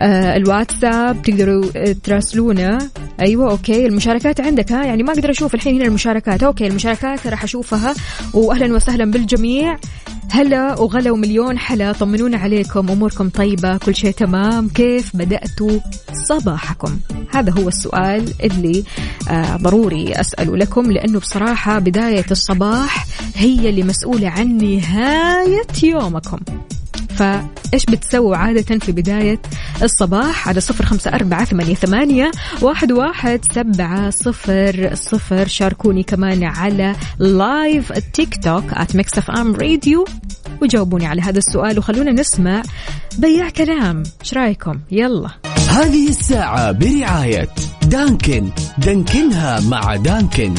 آه، 0.00 0.36
الواتساب. 0.36 1.22
تقدروا 1.22 1.92
تراسلونا 1.92 2.78
أيوه 3.20 3.50
okay. 3.50 3.86
المشاركات 3.86 4.40
عندك 4.40 4.72
ها؟ 4.72 4.84
يعني 4.84 5.02
ما 5.02 5.12
أقدر 5.12 5.30
أشوف 5.30 5.54
الحين 5.54 5.74
هنا 5.76 5.84
المشاركات. 5.84 6.42
Okay 6.42 6.66
المشاركات 6.66 7.26
راح 7.26 7.44
أشوفها. 7.44 7.94
واهلا 8.34 8.74
وسهلا 8.74 9.10
بالجميع. 9.10 9.78
هلا 10.30 10.80
وغلا 10.80 11.10
ومليون 11.10 11.58
حلا. 11.58 11.92
طمنونا 11.92 12.38
عليكم 12.38 12.90
أموركم 12.90 13.28
طيبة 13.28 13.76
كل 13.76 13.94
شيء 13.94 14.10
تمام. 14.10 14.68
كيف 14.68 15.16
بداتوا 15.16 15.80
صباحكم؟ 16.28 16.98
هذا 17.34 17.52
هو 17.52 17.68
السؤال 17.68 18.32
اللي 18.44 18.84
آه 19.30 19.56
ضروري 19.56 20.12
اساله 20.12 20.56
لكم 20.56 20.92
لأنه 20.92 21.18
بصراحة 21.18 21.78
بداية 21.78 22.26
الصباح 22.30 23.06
هي 23.34 23.68
اللي 23.68 23.82
مسؤولة 23.82 24.28
عن 24.28 24.56
نهاية 24.56 25.66
يومكم. 25.82 26.38
فإيش 27.20 27.84
بتسووا 27.84 28.36
عادة 28.36 28.78
في 28.78 28.92
بداية 28.92 29.40
الصباح 29.82 30.48
على 30.48 30.60
صفر 30.60 30.84
خمسة 30.84 31.10
أربعة 31.10 31.44
ثمانية, 31.44 31.74
ثمانية 31.74 32.30
واحد, 32.62 32.92
واحد 32.92 33.40
سبعة 33.54 34.10
صفر 34.10 34.90
صفر. 34.94 35.46
شاركوني 35.46 36.02
كمان 36.02 36.44
على 36.44 36.96
live 37.18 37.92
التيك 37.92 38.44
توك 38.44 38.70
at 38.70 38.96
Mix 38.96 39.18
FM 39.18 39.54
Radio 39.54 40.04
وجاوبوني 40.62 41.06
على 41.06 41.22
هذا 41.22 41.38
السؤال. 41.38 41.78
وخلونا 41.78 42.12
نسمع 42.12 42.62
بياع 43.18 43.48
كلام. 43.48 44.02
إيش 44.20 44.34
رأيكم؟ 44.34 44.80
يلا. 44.90 45.30
هذه 45.70 46.08
الساعة 46.08 46.72
برعاية 46.72 47.48
دانكن. 47.82 48.48
دانكنها 48.78 49.60
مع 49.60 49.96
دانكن. 49.96 50.54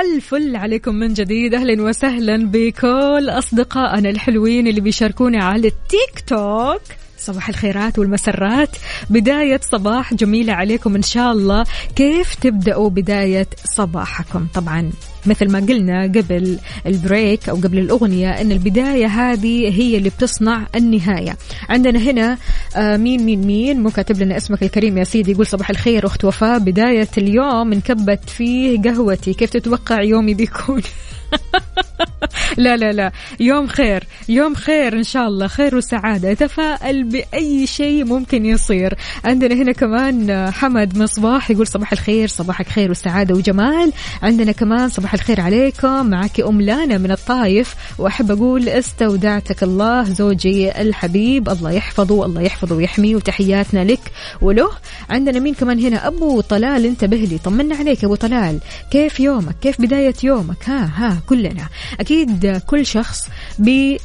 الفل 0.00 0.56
عليكم 0.56 0.94
من 0.94 1.14
جديد. 1.14 1.54
أهلا 1.54 1.82
وسهلا 1.82 2.46
بكل 2.46 3.30
أصدقائنا 3.30 4.10
الحلوين 4.10 4.66
اللي 4.66 4.80
بيشاركونا 4.80 5.44
على 5.44 5.68
التيك 5.68 6.24
توك. 6.26 6.82
صباح 7.18 7.48
الخيرات 7.48 7.98
والمسرات. 7.98 8.76
بداية 9.10 9.60
صباح 9.72 10.14
جميلة 10.14 10.52
عليكم 10.52 10.94
إن 10.94 11.02
شاء 11.02 11.32
الله. 11.32 11.64
كيف 11.96 12.34
تبدأوا 12.34 12.90
بداية 12.90 13.46
صباحكم؟ 13.64 14.46
طبعا 14.54 14.90
مثل 15.26 15.52
ما 15.52 15.58
قلنا 15.58 16.02
قبل 16.02 16.58
البريك 16.86 17.48
أو 17.48 17.56
قبل 17.56 17.78
الأغنية 17.78 18.30
أن 18.30 18.52
البداية 18.52 19.06
هذه 19.06 19.80
هي 19.80 19.96
اللي 19.96 20.08
بتصنع 20.08 20.66
النهاية. 20.74 21.36
عندنا 21.68 21.98
هنا 21.98 22.38
آه 22.76 22.96
مين 22.96 23.22
مين 23.22 23.46
مين؟ 23.46 23.80
مو 23.80 23.90
كاتب 23.90 24.22
لنا 24.22 24.36
اسمك 24.36 24.62
الكريم 24.62 24.98
يا 24.98 25.04
سيدي 25.04 25.32
يقول 25.32 25.46
صباح 25.46 25.70
الخير 25.70 26.06
أخت 26.06 26.24
وفاء. 26.24 26.58
بداية 26.58 27.08
اليوم 27.18 27.72
انكبت 27.72 28.30
فيه 28.30 28.82
قهوتي. 28.82 29.34
كيف 29.34 29.50
تتوقع 29.50 30.02
يومي 30.02 30.34
بيكون؟ 30.34 30.82
لا 32.56 32.76
لا 32.76 32.92
لا. 32.92 33.12
يوم 33.40 33.66
خير. 33.66 34.04
يوم 34.28 34.54
خير 34.54 34.92
إن 34.92 35.02
شاء 35.02 35.28
الله. 35.28 35.46
خير 35.46 35.76
وسعادة. 35.76 36.34
تفائل 36.34 37.04
بأي 37.04 37.66
شيء 37.66 38.04
ممكن 38.04 38.46
يصير. 38.46 38.94
عندنا 39.24 39.54
هنا 39.54 39.72
كمان 39.72 40.50
حمد 40.50 40.98
مصباح 40.98 41.50
يقول 41.50 41.66
صباح 41.66 41.92
الخير 41.92 42.28
صباحك 42.28 42.68
خير 42.68 42.90
وسعادة 42.90 43.34
وجمال. 43.34 43.92
عندنا 44.22 44.52
كمان 44.52 44.88
صباح 44.88 45.14
الخير 45.14 45.40
عليكم. 45.40 46.06
معك 46.06 46.40
أم 46.40 46.60
لانا 46.60 46.98
من 46.98 47.10
الطايف. 47.10 47.74
وأحب 47.98 48.30
أقول 48.30 48.68
استودعتك 48.68 49.62
الله 49.62 50.02
زوجي 50.02 50.80
الحبيب. 50.80 51.48
الله 51.48 51.70
يحفظه 51.70 52.24
الله 52.24 52.40
يحفظه 52.40 52.76
ويحميه. 52.76 53.16
وتحياتنا 53.16 53.84
لك 53.84 54.12
وله. 54.42 54.70
عندنا 55.10 55.40
مين 55.40 55.54
كمان 55.54 55.80
هنا؟ 55.80 56.06
أبو 56.06 56.40
طلال. 56.40 56.86
انتبه 56.86 57.16
لي. 57.16 57.38
طمنا 57.38 57.76
عليك 57.76 58.04
أبو 58.04 58.14
طلال. 58.14 58.58
كيف 58.90 59.20
يومك؟ 59.20 59.56
كيف 59.62 59.80
بداية 59.80 60.14
يومك؟ 60.24 60.68
ها 60.68 60.90
ها. 60.96 61.15
كلنا. 61.26 61.68
أكيد 62.00 62.62
كل 62.66 62.86
شخص 62.86 63.28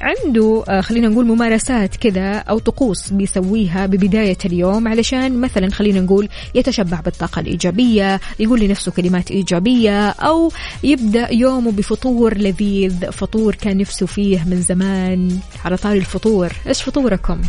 عنده 0.01 0.63
آه، 0.69 0.81
خلينا 0.81 1.07
نقول 1.07 1.25
ممارسات 1.25 1.95
كذا 1.95 2.35
أو 2.37 2.59
طقوس 2.59 3.09
بيسويها 3.09 3.85
ببداية 3.85 4.37
اليوم 4.45 4.87
علشان 4.87 5.41
مثلا 5.41 5.69
خلينا 5.69 6.01
نقول 6.01 6.29
يتشبع 6.55 6.99
بالطاقة 6.99 7.39
الإيجابية 7.39 8.19
يقول 8.39 8.59
لنفسه 8.59 8.91
كلمات 8.91 9.31
إيجابية 9.31 10.09
أو 10.09 10.51
يبدأ 10.83 11.33
يومه 11.33 11.71
بفطور 11.71 12.37
لذيذ 12.37 13.11
فطور 13.11 13.55
كان 13.55 13.77
نفسه 13.77 14.05
فيه 14.05 14.43
من 14.43 14.61
زمان 14.61 15.39
على 15.65 15.77
طاري 15.77 15.99
الفطور. 15.99 16.53
إيش 16.67 16.81
فطوركم؟ 16.81 17.41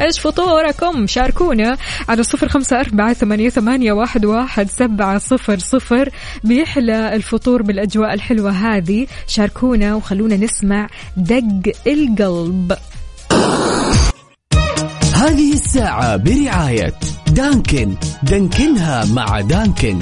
إيش 0.00 0.20
فطوركم 0.20 1.06
شاركونا 1.06 1.76
على 2.08 2.22
صفر 2.22 2.48
خمسة 2.48 2.80
أربعة 2.80 3.12
ثمانية, 3.12 3.48
ثمانية 3.48 3.92
واحد, 3.92 4.24
واحد 4.24 4.70
سبعة 4.70 5.18
صفر 5.18 5.58
صفر. 5.58 6.08
بيحلى 6.44 7.16
الفطور 7.16 7.62
بالأجواء 7.62 8.14
الحلوة 8.14 8.50
هذه. 8.50 9.06
شاركونا 9.26 9.94
وخلونا 9.94 10.36
نسمع 10.36 10.88
دق 11.16 11.72
القلب. 11.86 12.76
هذه 15.14 15.52
الساعة 15.52 16.16
برعاية 16.16 16.94
دانكن. 17.28 17.94
دانكنها 18.22 19.04
مع 19.04 19.40
دانكن. 19.40 19.98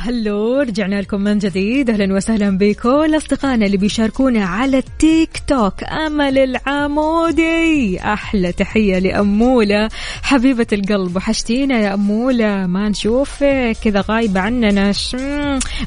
هلو 0.00 0.60
رجعنا 0.60 1.00
لكم 1.00 1.20
من 1.20 1.38
جديد. 1.38 1.90
أهلا 1.90 2.14
وسهلا 2.14 2.58
بكل 2.58 3.16
أصدقائنا 3.16 3.66
اللي 3.66 3.76
بيشاركونا 3.76 4.44
على 4.44 4.78
التيك 4.78 5.42
توك. 5.46 5.84
أمل 5.84 6.38
العمودي 6.38 8.00
أحلى 8.00 8.52
تحية 8.52 8.98
لأمولة. 8.98 9.88
حبيبة 10.22 10.66
القلب 10.72 11.16
وحشتينا 11.16 11.80
يا 11.80 11.94
أمولة. 11.94 12.66
ما 12.66 12.88
نشوفك 12.88 13.76
كذا 13.84 14.04
غايبة 14.08 14.40
عننا. 14.40 14.92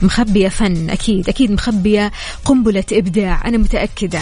مخبية 0.01 0.47
فن 0.47 0.89
أكيد 0.89 1.29
أكيد 1.29 1.51
مخبية 1.51 2.11
قنبلة 2.45 2.85
إبداع. 2.93 3.47
أنا 3.47 3.57
متأكدة. 3.57 4.19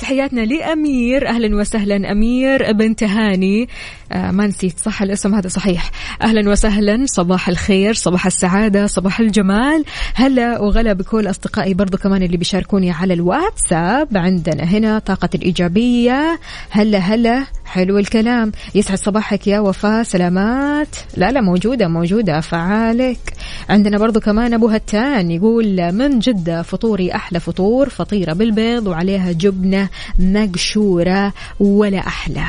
تحياتنا 0.00 0.40
لأمير. 0.40 1.28
أهلا 1.28 1.56
وسهلا 1.56 2.12
أمير 2.12 2.72
بنت 2.72 3.02
هاني. 3.02 3.62
آه 3.62 3.66
ما 4.14 4.46
نسيت 4.46 4.78
صح 4.78 5.02
الاسم 5.02 5.34
هذا 5.34 5.48
صحيح. 5.48 5.90
أهلا 6.22 6.50
وسهلا 6.50 7.04
صباح 7.06 7.48
الخير 7.48 7.94
صباح 7.94 8.26
السعادة 8.26 8.86
صباح 8.86 9.20
الجمال. 9.20 9.84
هلا 10.14 10.60
وغلا 10.60 10.92
بكل 10.92 11.30
أصدقائي 11.30 11.74
برضو 11.74 11.98
كمان 11.98 12.22
اللي 12.22 12.36
بيشاركوني 12.36 12.90
على 12.90 13.14
الواتساب. 13.14 14.16
عندنا 14.16 14.64
هنا 14.64 14.98
طاقة 14.98 15.28
الإيجابية. 15.34 16.40
هلا 16.70 16.98
هلا 16.98 17.44
حلو 17.64 17.98
الكلام. 17.98 18.52
يسعد 18.74 18.98
صباحك 18.98 19.46
يا 19.46 19.60
وفاء 19.60 20.02
سلامات. 20.02 20.96
لا 21.16 21.30
لا 21.30 21.40
موجودة 21.40 21.88
موجودة 21.88 22.40
فعالك. 22.40 23.32
عندنا 23.68 23.98
برضو 23.98 24.20
كمان 24.20 24.54
أبو 24.54 24.68
هتان 24.68 25.30
يقول 25.30 25.92
من 25.92 26.18
جدة 26.18 26.62
فطوري 26.62 27.14
أحلى 27.14 27.40
فطور 27.40 27.88
فطيرة 27.88 28.32
بالبيض 28.32 28.86
وعليها 28.86 29.32
جبنة 29.32 29.88
مقشورة 30.18 31.32
ولا 31.60 31.98
أحلى. 31.98 32.44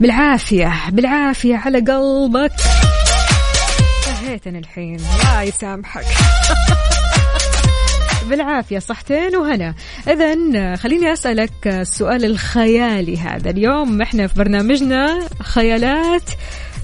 بالعافية 0.00 0.72
بالعافية 0.90 1.56
على 1.56 1.78
قلبك. 1.78 2.52
انتهيتني 4.08 4.58
الحين. 4.58 4.96
الله 4.96 5.42
يسامحك. 5.42 6.04
بالعافية 8.28 8.78
صحتين 8.78 9.36
وهنا. 9.36 9.74
إذا 10.08 10.76
خليني 10.76 11.12
أسألك 11.12 11.66
السؤال 11.66 12.24
الخيالي 12.24 13.16
هذا 13.16 13.50
اليوم. 13.50 14.02
إحنا 14.02 14.26
في 14.26 14.34
برنامجنا 14.34 15.28
خيالات 15.40 16.30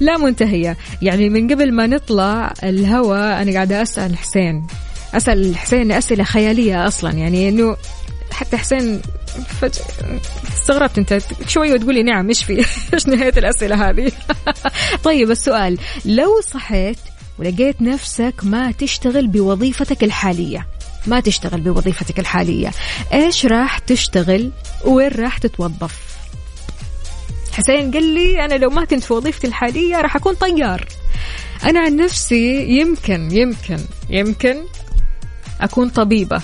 لا 0.00 0.16
منتهية. 0.16 0.76
يعني 1.02 1.30
من 1.30 1.52
قبل 1.52 1.72
ما 1.72 1.86
نطلع 1.86 2.52
الهوا 2.62 3.42
أنا 3.42 3.52
قاعدة 3.52 3.82
أسأل 3.82 4.16
حسين. 4.16 4.66
أسأل 5.14 5.56
حسين 5.56 5.92
أسئلة 5.92 6.24
خيالية 6.24 6.86
أصلا. 6.86 7.10
يعني 7.10 7.48
إنه 7.48 7.76
حتى 8.32 8.56
حسين 8.56 9.02
فجأة 9.60 10.20
استغربت 10.52 10.98
انت. 10.98 11.22
شوي 11.48 11.72
وتقولي 11.72 12.02
نعم 12.02 12.28
إيش 12.28 12.44
في؟ 12.44 12.66
إيش 12.94 13.06
نهاية 13.06 13.32
الأسئلة 13.36 13.90
هذه؟ 13.90 14.12
طيب 15.04 15.30
السؤال. 15.30 15.78
لو 16.04 16.40
صحيت 16.40 16.98
ولقيت 17.38 17.82
نفسك 17.82 18.34
ما 18.42 18.72
تشتغل 18.72 19.26
بوظيفتك 19.26 20.04
الحالية 20.04 20.66
ما 21.06 21.20
تشتغل 21.20 21.60
بوظيفتك 21.60 22.18
الحالية 22.18 22.70
إيش 23.12 23.46
راح 23.46 23.78
تشتغل؟ 23.78 24.50
وين 24.84 25.08
راح 25.08 25.38
تتوظف؟ 25.38 26.16
حسين 27.52 27.90
قال 27.90 28.02
لي 28.02 28.44
أنا 28.44 28.54
لو 28.54 28.70
ما 28.70 28.84
كنت 28.84 29.04
في 29.04 29.12
وظيفتي 29.12 29.46
الحالية 29.46 30.00
راح 30.00 30.16
أكون 30.16 30.34
طيار. 30.34 30.86
أنا 31.64 31.80
عن 31.80 31.96
نفسي 31.96 32.66
يمكن 32.80 33.30
يمكن 33.32 33.78
يمكن 34.10 34.56
أكون 35.60 35.88
طبيبة. 35.88 36.42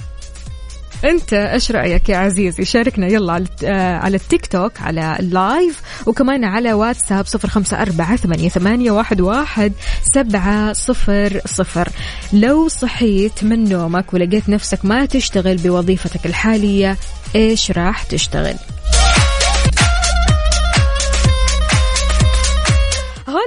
انت 1.04 1.32
إيش 1.32 1.70
رأيك 1.70 2.08
يا 2.08 2.16
عزيزي 2.16 2.64
شاركنا 2.64 3.06
يلا 3.06 3.32
على 3.32 3.46
آه، 3.64 3.96
على 3.96 4.16
التيك 4.16 4.46
توك 4.46 4.80
على 4.80 5.16
اللايف 5.20 5.80
وكمان 6.06 6.44
على 6.44 6.72
واتساب 6.72 7.26
صفر 7.26 7.48
خمسة 7.48 7.82
أربعة 7.82 8.16
ثمانية, 8.16 8.48
ثمانية 8.48 8.90
واحد, 8.90 9.20
واحد 9.20 9.72
سبعة 10.14 10.72
صفر 10.72 11.40
صفر. 11.46 11.88
لو 12.32 12.68
صحيت 12.68 13.44
من 13.44 13.68
نومك 13.68 14.14
ولقيت 14.14 14.48
نفسك 14.48 14.84
ما 14.84 15.06
تشتغل 15.06 15.56
بوظيفتك 15.56 16.26
الحالية 16.26 16.96
إيش 17.34 17.70
راح 17.70 18.02
تشتغل؟ 18.02 18.56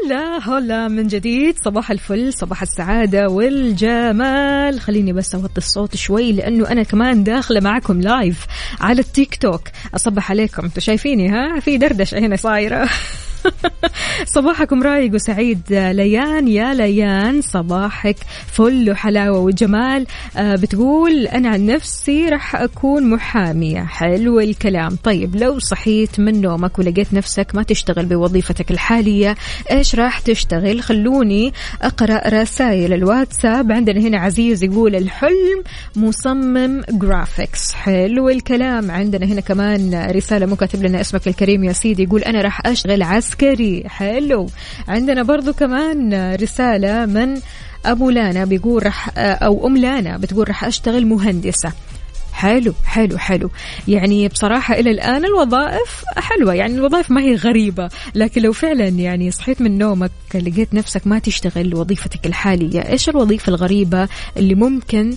هلا 0.05 0.49
هلا 0.49 0.87
من 0.87 1.07
جديد. 1.07 1.55
صباح 1.63 1.91
الفل 1.91 2.33
صباح 2.33 2.61
السعادة 2.61 3.29
والجمال. 3.29 4.79
خليني 4.79 5.13
بس 5.13 5.35
أوطي 5.35 5.57
الصوت 5.57 5.95
شوي 5.95 6.31
لأنه 6.31 6.71
أنا 6.71 6.83
كمان 6.83 7.23
داخلة 7.23 7.59
معكم 7.59 8.01
لايف 8.01 8.45
على 8.81 8.99
التيك 9.01 9.35
توك. 9.35 9.61
أصبح 9.95 10.31
عليكم. 10.31 10.63
أنتوا 10.63 10.81
شايفيني 10.81 11.29
ها؟ 11.29 11.59
في 11.59 11.77
دردشة 11.77 12.19
هنا 12.19 12.35
صايرة. 12.35 12.89
صباحكم 14.35 14.83
رايق 14.83 15.13
وسعيد 15.13 15.61
ليان 15.69 16.47
يا 16.47 16.73
ليان 16.73 17.41
صباحك 17.41 18.15
فل 18.47 18.91
وحلاوة 18.91 19.39
وجمال. 19.39 20.07
آه 20.37 20.55
بتقول 20.55 21.27
أنا 21.27 21.49
عن 21.49 21.65
نفسي 21.65 22.29
راح 22.29 22.55
أكون 22.55 23.09
محامية. 23.09 23.83
حلو 23.83 24.39
الكلام. 24.39 24.97
طيب 25.03 25.35
لو 25.35 25.59
صحيت 25.59 26.19
من 26.19 26.41
نومك 26.41 26.79
ولقيت 26.79 27.13
نفسك 27.13 27.47
ما 27.53 27.63
تشتغل 27.63 28.05
بوظيفتك 28.05 28.71
الحالية 28.71 29.35
إيش 29.71 29.95
راح 29.95 30.19
تشتغل؟ 30.19 30.81
خلوني 30.81 31.53
أقرأ 31.81 32.41
رسائل 32.41 32.93
الواتساب. 32.93 33.71
عندنا 33.71 34.01
هنا 34.01 34.19
عزيز 34.19 34.63
يقول 34.63 34.95
الحلم 34.95 35.63
مصمم 35.95 36.81
جرافيكس 36.89 37.73
حلو 37.73 38.29
الكلام. 38.29 38.91
عندنا 38.91 39.25
هنا 39.25 39.41
كمان 39.41 40.07
رسالة 40.11 40.45
مو 40.45 40.55
كاتب 40.55 40.83
لنا 40.83 41.01
اسمك 41.01 41.27
الكريم 41.27 41.63
يا 41.63 41.73
سيدي 41.73 42.03
يقول 42.03 42.21
أنا 42.21 42.41
راح 42.41 42.67
أشتغل 42.67 43.03
عسكري 43.03 43.34
عسكري. 43.35 43.83
حلو. 43.87 44.49
عندنا 44.87 45.23
برضو 45.23 45.53
كمان 45.53 46.33
رسالة 46.35 47.05
من 47.05 47.41
أبو 47.85 48.09
لانا 48.09 48.45
بيقول 48.45 48.85
رح 48.85 49.09
أو 49.17 49.67
أم 49.67 49.77
لانا 49.77 50.17
بتقول 50.17 50.49
رح 50.49 50.63
أشتغل 50.63 51.05
مهندسة. 51.05 51.71
حلو 52.33 52.73
حلو 52.85 53.17
حلو. 53.17 53.49
يعني 53.87 54.27
بصراحة 54.27 54.75
إلى 54.79 54.91
الآن 54.91 55.25
الوظائف 55.25 56.03
حلوة. 56.17 56.53
يعني 56.53 56.73
الوظائف 56.73 57.11
ما 57.11 57.21
هي 57.21 57.35
غريبة 57.35 57.89
لكن 58.15 58.41
لو 58.41 58.53
فعلا 58.53 58.87
يعني 58.87 59.31
صحيت 59.31 59.61
من 59.61 59.77
نومك 59.77 60.11
لقيت 60.35 60.73
نفسك 60.73 61.07
ما 61.07 61.19
تشتغل 61.19 61.75
وظيفتك 61.75 62.25
الحالية 62.25 62.79
إيش 62.79 63.09
الوظيفة 63.09 63.49
الغريبة 63.49 64.07
اللي 64.37 64.55
ممكن 64.55 65.15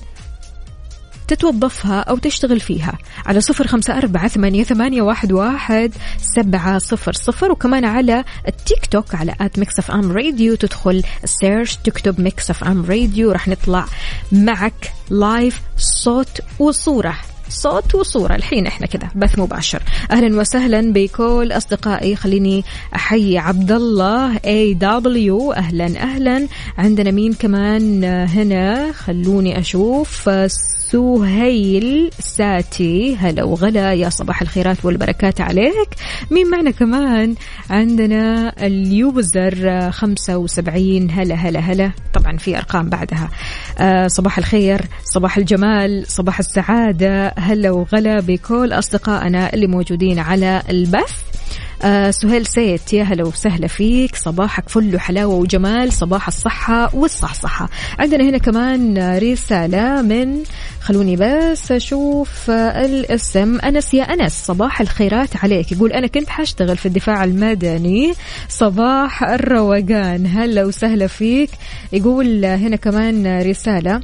تتوظفها 1.29 2.01
أو 2.01 2.19
تشتغل 2.19 2.61
فيها. 2.61 2.99
على 3.27 3.41
صفر 3.41 3.67
خمسة 3.67 3.99
أربعة 3.99 4.29
ثمانية, 4.29 5.03
واحد, 5.03 5.93
سبعة 6.37 6.79
صفر 6.79 7.12
صفر 7.12 7.53
وكمان 7.53 7.85
على 7.85 8.25
التيك 8.49 8.87
توك 8.87 9.14
على 9.14 9.35
at 9.41 9.59
Mix 9.59 9.79
FM 9.79 10.12
Radio. 10.12 10.55
تدخل 10.55 11.03
search 11.25 11.77
تكتب 11.77 12.21
Mix 12.21 12.51
FM 12.51 12.85
Radio. 12.85 13.33
راح 13.33 13.49
نطلع 13.49 13.85
معك 14.33 14.93
live 15.11 15.61
صوت 15.77 16.41
وصورة. 16.59 17.14
صوت 17.49 17.95
وصورة. 17.95 18.35
الحين 18.35 18.67
إحنا 18.67 18.87
كذا 18.87 19.09
بث 19.15 19.39
مباشر. 19.39 19.83
أهلا 20.11 20.41
وسهلا 20.41 20.93
بكل 20.93 21.53
أصدقائي. 21.53 22.17
خليني 22.17 22.65
أحيي 22.95 23.39
عبد 23.39 23.73
الله 23.73 24.37
AW 24.37 25.53
أهلا 25.53 25.87
أهلا. 25.87 26.47
عندنا 26.79 27.11
مين 27.11 27.33
كمان 27.33 28.05
هنا؟ 28.05 28.93
خلوني 28.93 29.59
أشوف. 29.59 30.31
سهيل 30.93 32.11
ساتي. 32.21 33.17
هلا 33.17 33.45
وغلا. 33.45 33.93
يا 33.93 34.09
صباح 34.09 34.43
الخيرات 34.43 34.85
والبركات 34.85 35.41
عليك. 35.41 35.89
مين 36.31 36.51
معنا 36.51 36.71
كمان؟ 36.71 37.35
عندنا 37.71 38.55
اليوزر 38.67 39.91
75 39.91 41.11
هلا 41.11 41.35
هلا 41.35 41.61
هلا. 41.61 41.91
طبعا 42.29 42.38
في 42.38 42.59
أرقام 42.59 42.88
بعدها. 42.88 43.31
آه 43.79 44.07
صباح 44.07 44.38
الخير 44.38 44.81
صباح 45.05 45.37
الجمال 45.37 46.05
صباح 46.07 46.38
السعادة. 46.38 47.35
هلا 47.38 47.71
وغلا 47.71 48.21
بكل 48.21 48.73
أصدقائنا 48.73 49.55
اللي 49.55 49.67
موجودين 49.67 50.19
على 50.19 50.62
البث. 50.69 51.38
آه 51.83 52.11
سهيل 52.11 52.47
سيت 52.47 52.93
يا 52.93 53.03
هلا 53.05 53.25
وسهلا 53.25 53.67
فيك. 53.67 54.17
صباحك 54.17 54.69
فل 54.69 54.95
وحلاوة 54.95 55.35
وجمال. 55.35 55.93
صباح 55.93 56.27
الصحة 56.27 56.95
والصحصحة. 56.95 57.69
عندنا 57.99 58.25
هنا 58.25 58.38
كمان 58.38 59.19
رسالة 59.19 60.03
من 60.03 60.43
خلوني 60.81 61.17
بس 61.17 61.73
أشوف 61.73 62.51
الاسم. 62.51 63.59
أنس 63.61 63.95
يا 63.95 64.03
أنس 64.03 64.33
صباح 64.47 64.81
الخيرات 64.81 65.37
عليك. 65.37 65.73
يقول 65.73 65.93
أنا 65.93 66.07
كنت 66.07 66.29
حأشتغل 66.29 66.77
في 66.77 66.87
الدفاع 66.87 67.25
المدني. 67.25 68.12
صباح 68.49 69.23
الروقان. 69.23 70.27
هلا 70.27 70.64
وسهلا 70.64 71.07
فيك. 71.07 71.51
يقول 71.93 72.45
هنا 72.45 72.77
كمان 72.77 73.43
رسالة. 73.43 74.01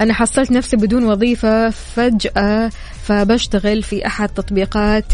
أنا 0.00 0.14
حصلت 0.14 0.50
نفسي 0.50 0.76
بدون 0.76 1.04
وظيفة 1.04 1.70
فجأة. 1.70 2.70
فبشتغل 3.02 3.82
في 3.82 4.06
أحد 4.06 4.28
تطبيقات 4.28 5.04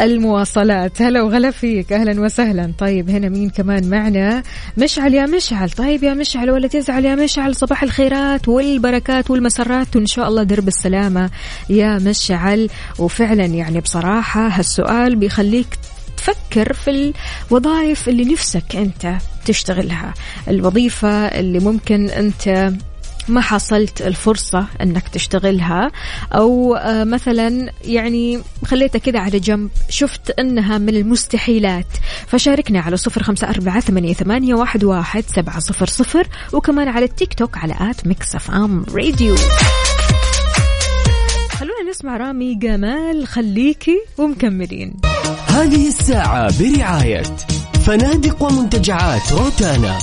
المواصلات. 0.00 1.02
هلا 1.02 1.22
وغلا 1.22 1.50
فيك. 1.50 1.92
أهلا 1.92 2.20
وسهلا. 2.20 2.72
طيب 2.78 3.10
هنا 3.10 3.28
مين 3.28 3.50
كمان 3.50 3.90
معنا؟ 3.90 4.42
مشعل 4.76 5.14
يا 5.14 5.26
مشعل. 5.26 5.70
طيب 5.70 6.02
يا 6.02 6.14
مشعل 6.14 6.50
ولا 6.50 6.68
تزعل 6.68 7.04
يا 7.04 7.14
مشعل. 7.14 7.56
صباح 7.56 7.82
الخيرات 7.82 8.48
والبركات 8.48 9.30
والمسرات 9.30 9.96
وإن 9.96 10.06
شاء 10.06 10.28
الله 10.28 10.42
درب 10.42 10.68
السلامة 10.68 11.30
يا 11.70 11.98
مشعل. 11.98 12.68
وفعلا 12.98 13.44
يعني 13.44 13.80
بصراحة 13.80 14.48
هالسؤال 14.48 15.16
بيخليك 15.16 15.66
تفكر 16.16 16.72
في 16.72 17.12
الوظائف 17.50 18.08
اللي 18.08 18.24
نفسك 18.24 18.76
أنت 18.76 19.16
تشتغلها 19.44 20.14
الوظيفة 20.48 21.08
اللي 21.26 21.58
ممكن 21.58 22.08
أنت 22.10 22.72
ما 23.28 23.40
حصلت 23.40 24.02
الفرصة 24.02 24.66
أنك 24.82 25.08
تشتغلها 25.08 25.90
أو 26.32 26.74
آه، 26.74 27.04
مثلا 27.04 27.72
يعني 27.84 28.40
خليتها 28.64 28.98
كذا 28.98 29.18
على 29.18 29.38
جنب 29.38 29.70
شفت 29.88 30.30
أنها 30.30 30.78
من 30.78 30.96
المستحيلات 30.96 31.86
فشاركنا 32.26 32.80
على 32.80 32.96
صفر 32.96 33.22
خمسة 33.22 33.50
أربعة 33.50 33.80
ثمانية 33.80 34.54
واحد 34.54 34.84
واحد 34.84 35.24
سبعة 35.26 35.58
صفر 35.58 35.86
صفر 35.86 36.26
وكمان 36.52 36.88
على 36.88 37.04
التيك 37.04 37.34
توك 37.34 37.58
على 37.58 37.74
at 37.80 38.06
Mix 38.06 38.34
FM 38.34 38.84
Radio 38.94 39.34
خلونا 41.50 41.90
نسمع 41.90 42.16
رامي 42.16 42.54
جمال 42.54 43.26
خليكي 43.26 43.98
ومكملين 44.18 44.96
هذه 45.46 45.88
الساعة 45.88 46.58
برعاية 46.60 47.22
فنادق 47.86 48.42
ومنتجعات 48.42 49.32
روتانا 49.32 49.98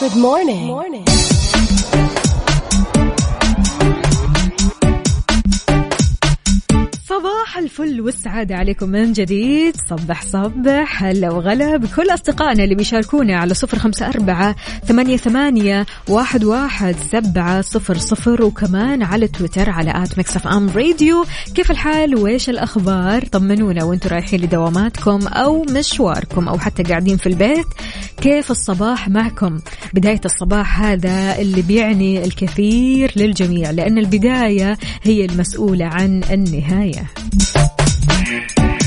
Good 0.00 0.16
morning. 0.16 0.66
Good 0.66 0.66
morning. 0.66 1.23
صباح 7.44 7.58
الفل 7.58 8.00
والسعادة 8.00 8.56
عليكم 8.56 8.88
من 8.88 9.12
جديد. 9.12 9.76
صبح 9.90 10.22
صبح 10.22 11.02
هلا 11.02 11.30
وغلا 11.30 11.76
بكل 11.76 12.10
أصدقائنا 12.10 12.64
اللي 12.64 12.74
بيشاركونا 12.74 13.36
على 13.36 13.54
صفر 13.54 13.78
خمسة 13.78 14.08
أربعة 14.08 14.56
ثمانية, 14.86 15.16
ثمانية 15.16 15.86
واحد, 16.08 16.44
واحد 16.44 16.96
سبعة 17.12 17.60
صفر 17.60 17.98
صفر. 17.98 18.42
وكمان 18.42 19.02
على 19.02 19.28
تويتر 19.28 19.70
على 19.70 20.02
at 20.02 20.18
Mix 20.18 20.46
FM 20.46 20.68
Radio. 20.68 21.24
كيف 21.54 21.70
الحال؟ 21.70 22.16
وإيش 22.16 22.50
الأخبار؟ 22.50 23.24
طمنونا 23.24 23.84
وأنتم 23.84 24.10
رايحين 24.10 24.40
لدواماتكم 24.40 25.26
أو 25.26 25.62
مشواركم 25.62 26.48
أو 26.48 26.58
حتى 26.58 26.82
قاعدين 26.82 27.16
في 27.16 27.26
البيت. 27.26 27.66
كيف 28.20 28.50
الصباح 28.50 29.08
معكم؟ 29.08 29.60
بداية 29.94 30.20
الصباح 30.24 30.80
هذا 30.80 31.38
اللي 31.38 31.62
بيعني 31.62 32.24
الكثير 32.24 33.12
للجميع 33.16 33.70
لأن 33.70 33.98
البداية 33.98 34.78
هي 35.02 35.24
المسؤولة 35.24 35.84
عن 35.84 36.20
النهاية. 36.30 37.04
Thank 37.36 38.58
you. 38.58 38.83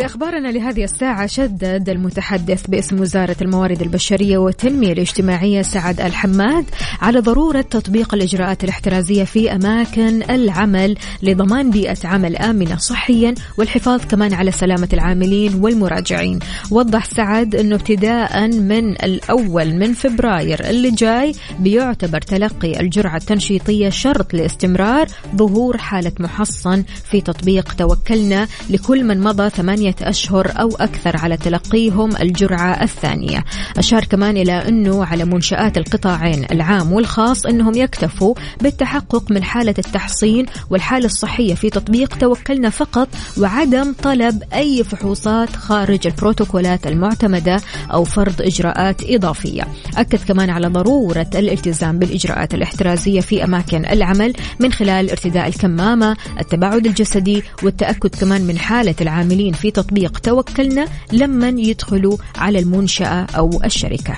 في 0.00 0.06
أخبارنا 0.06 0.48
لهذه 0.48 0.84
الساعة 0.84 1.26
شدد 1.26 1.88
المتحدث 1.88 2.66
باسم 2.66 3.00
وزارة 3.00 3.36
الموارد 3.42 3.82
البشرية 3.82 4.38
والتنمية 4.38 4.92
الاجتماعية 4.92 5.62
سعد 5.62 6.00
الحماد 6.00 6.64
على 7.00 7.20
ضرورة 7.20 7.60
تطبيق 7.60 8.14
الإجراءات 8.14 8.64
الاحترازية 8.64 9.24
في 9.24 9.52
أماكن 9.52 10.22
العمل 10.22 10.96
لضمان 11.22 11.70
بيئة 11.70 11.96
عمل 12.04 12.36
آمنة 12.36 12.76
صحيا 12.76 13.34
والحفاظ 13.58 14.00
كمان 14.04 14.34
على 14.34 14.50
سلامة 14.50 14.88
العاملين 14.92 15.54
والمراجعين. 15.54 16.38
وضح 16.70 17.04
سعد 17.04 17.54
أنه 17.54 17.74
ابتداء 17.74 18.48
من 18.48 18.90
الأول 18.90 19.74
من 19.74 19.92
فبراير 19.92 20.70
اللي 20.70 20.90
جاي 20.90 21.32
بيعتبر 21.58 22.20
تلقي 22.20 22.80
الجرعة 22.80 23.16
التنشيطية 23.16 23.88
شرط 23.88 24.34
لاستمرار 24.34 25.06
ظهور 25.36 25.78
حالة 25.78 26.12
محصن 26.20 26.84
في 27.10 27.20
تطبيق 27.20 27.72
توكلنا 27.72 28.48
لكل 28.70 29.04
من 29.04 29.20
مضى 29.20 29.50
ثمانية 29.50 29.89
أشهر 30.02 30.52
أو 30.60 30.68
أكثر 30.80 31.16
على 31.16 31.36
تلقيهم 31.36 32.16
الجرعة 32.16 32.82
الثانية. 32.82 33.44
أشار 33.78 34.04
كمان 34.04 34.36
إلى 34.36 34.52
أنه 34.52 35.04
على 35.04 35.24
منشآت 35.24 35.78
القطاعين 35.78 36.46
العام 36.52 36.92
والخاص 36.92 37.46
أنهم 37.46 37.74
يكتفوا 37.74 38.34
بالتحقق 38.60 39.30
من 39.30 39.44
حالة 39.44 39.74
التحصين 39.78 40.46
والحالة 40.70 41.06
الصحية 41.06 41.54
في 41.54 41.70
تطبيق 41.70 42.16
توكلنا 42.18 42.70
فقط 42.70 43.08
وعدم 43.38 43.94
طلب 44.02 44.42
أي 44.54 44.84
فحوصات 44.84 45.56
خارج 45.56 46.06
البروتوكولات 46.06 46.86
المعتمدة 46.86 47.60
أو 47.92 48.04
فرض 48.04 48.42
إجراءات 48.42 49.02
إضافية. 49.04 49.62
أكد 49.96 50.18
كمان 50.28 50.50
على 50.50 50.66
ضرورة 50.68 51.26
الالتزام 51.34 51.98
بالإجراءات 51.98 52.54
الاحترازية 52.54 53.20
في 53.20 53.44
أماكن 53.44 53.86
العمل 53.86 54.32
من 54.60 54.72
خلال 54.72 55.10
ارتداء 55.10 55.48
الكمامة 55.48 56.16
التباعد 56.40 56.86
الجسدي 56.86 57.42
والتأكد 57.62 58.14
كمان 58.14 58.42
من 58.42 58.58
حالة 58.58 58.94
العاملين 59.00 59.52
في 59.52 59.70
تطبيق 59.80 60.18
توكلنا 60.18 60.88
لمن 61.12 61.58
يدخلوا 61.58 62.16
على 62.36 62.58
المنشأة 62.58 63.26
أو 63.36 63.50
الشركة. 63.64 64.16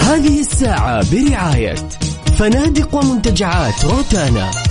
هذه 0.00 0.40
الساعة 0.40 1.04
برعاية 1.12 1.74
فنادق 2.38 2.94
ومنتجعات 2.94 3.84
روتانا. 3.84 4.67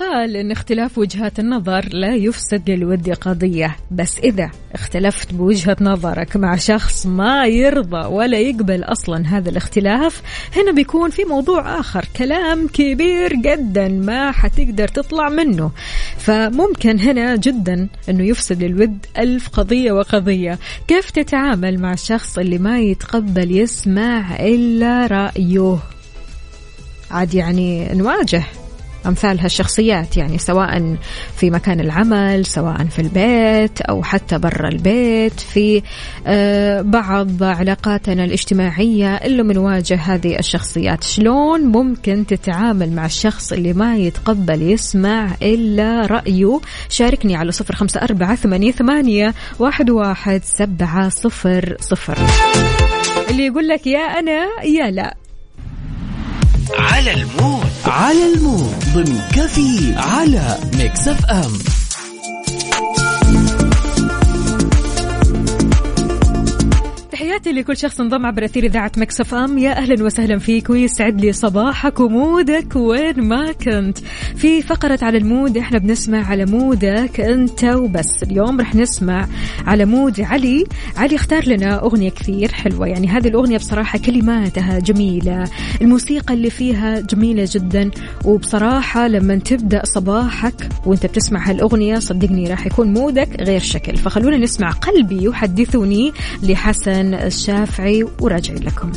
يقال 0.00 0.36
إن 0.36 0.50
اختلاف 0.50 0.98
وجهات 0.98 1.38
النظر 1.38 1.88
لا 1.92 2.14
يفسد 2.14 2.70
للود 2.70 3.10
قضية 3.10 3.76
بس 3.90 4.18
إذا 4.18 4.50
اختلفت 4.74 5.34
بوجهة 5.34 5.76
نظرك 5.80 6.36
مع 6.36 6.56
شخص 6.56 7.06
ما 7.06 7.46
يرضى 7.46 8.06
ولا 8.06 8.38
يقبل 8.38 8.84
أصلا 8.84 9.26
هذا 9.26 9.50
الاختلاف 9.50 10.22
هنا 10.56 10.72
بيكون 10.72 11.10
في 11.10 11.24
موضوع 11.24 11.80
آخر 11.80 12.04
كلام 12.16 12.68
كبير 12.68 13.32
جدا 13.32 13.88
ما 13.88 14.32
حتقدر 14.32 14.88
تطلع 14.88 15.28
منه. 15.28 15.70
فممكن 16.18 16.98
هنا 16.98 17.36
جدا 17.36 17.88
إنه 18.08 18.24
يفسد 18.24 18.62
للود 18.62 19.06
ألف 19.18 19.48
قضية 19.48 19.92
وقضية. 19.92 20.58
كيف 20.88 21.10
تتعامل 21.10 21.78
مع 21.80 21.92
الشخص 21.92 22.38
اللي 22.38 22.58
ما 22.58 22.80
يتقبل 22.80 23.56
يسمع 23.56 24.36
إلا 24.36 25.06
رأيه؟ 25.06 25.78
عاد 27.10 27.34
يعني 27.34 27.94
نواجه. 27.94 28.44
أمثال 29.06 29.40
هالشخصيات 29.40 30.16
يعني 30.16 30.38
سواء 30.38 30.96
في 31.36 31.50
مكان 31.50 31.80
العمل 31.80 32.46
سواء 32.46 32.84
في 32.84 32.98
البيت 33.02 33.80
أو 33.80 34.02
حتى 34.02 34.38
برا 34.38 34.68
البيت 34.68 35.40
في 35.40 35.82
آه، 36.26 36.82
بعض 36.82 37.42
علاقاتنا 37.42 38.24
الاجتماعية 38.24 39.14
اللي 39.16 39.42
بنواجه 39.42 39.94
هذه 39.96 40.38
الشخصيات. 40.38 41.04
شلون 41.04 41.60
ممكن 41.60 42.26
تتعامل 42.26 42.92
مع 42.92 43.06
الشخص 43.06 43.52
اللي 43.52 43.72
ما 43.72 43.96
يتقبل 43.96 44.62
يسمع 44.62 45.30
إلا 45.42 46.06
رأيه؟ 46.06 46.60
شاركني 46.88 47.36
على 47.36 47.52
صفر 47.52 47.74
خمسة 47.74 48.00
أربعة 48.02 48.34
ثمانية, 48.34 48.72
ثمانية 48.72 49.34
واحد, 49.58 49.90
واحد 49.90 50.40
سبعة 50.44 51.08
صفر 51.08 51.76
صفر. 51.80 52.18
اللي 53.30 53.46
يقول 53.46 53.68
لك 53.68 53.86
يا 53.86 53.98
أنا 53.98 54.46
يا 54.64 54.90
لا. 54.90 55.19
على 56.78 57.14
ال 57.14 57.23
mood. 57.23 57.66
على 57.86 58.32
ال 58.34 58.41
mood. 58.41 58.74
ضمن 58.94 59.20
كفي 59.32 59.94
على 59.96 60.58
Mix 60.74 61.08
FM. 61.08 61.58
تحياتي 67.30 67.52
لكل 67.52 67.76
شخص 67.76 68.00
انضم 68.00 68.26
عبر 68.26 68.44
أثير 68.44 68.64
إذاعة 68.64 68.92
Mix 68.96 69.34
FM. 69.34 69.58
يا 69.58 69.70
أهلا 69.70 70.04
وسهلا 70.04 70.38
فيك 70.38 70.70
ويسعد 70.70 71.20
لي 71.20 71.32
صباحك 71.32 72.00
و 72.00 72.13
mood 72.13 72.63
ك 72.63 72.76
وين 72.76 73.20
ما 73.20 73.52
كنت. 73.52 73.98
في 74.36 74.62
فقرة 74.62 74.98
على 75.02 75.18
ال 75.18 75.26
mood 75.26 75.56
إحنا 75.56 75.78
بنسمع 75.78 76.26
على 76.26 76.44
mood 76.46 77.05
ك 77.05 77.20
أنت. 77.20 77.64
وبس 77.64 78.22
اليوم 78.22 78.60
رح 78.60 78.74
نسمع 78.74 79.26
على 79.66 79.84
mood 79.84 80.20
علي. 80.20 80.64
علي 80.96 81.16
اختار 81.16 81.48
لنا 81.48 81.82
أغنية 81.82 82.10
كثير 82.10 82.52
حلوة. 82.52 82.86
يعني 82.86 83.08
هذه 83.08 83.28
الأغنية 83.28 83.56
بصراحة 83.56 83.98
كلماتها 83.98 84.78
جميلة. 84.78 85.44
الموسيقى 85.82 86.34
اللي 86.34 86.50
فيها 86.50 87.00
جميلة 87.00 87.48
جدا. 87.50 87.90
وبصراحة 88.24 89.08
لما 89.08 89.34
تبدأ 89.34 89.82
صباحك 89.84 90.68
وأنت 90.86 91.06
بتسمع 91.06 91.50
هالأغنية 91.50 91.98
صدقني 91.98 92.48
راح 92.48 92.66
يكون 92.66 92.92
mood 92.92 93.30
ك 93.30 93.40
غير 93.40 93.60
شكل. 93.60 93.96
فخلونا 93.96 94.36
نسمع 94.36 94.70
قلبي 94.70 95.24
يحدثني 95.24 96.12
لحسن 96.42 97.19
الشافعي 97.26 98.06
وراجعين 98.20 98.62
لكم. 98.62 98.92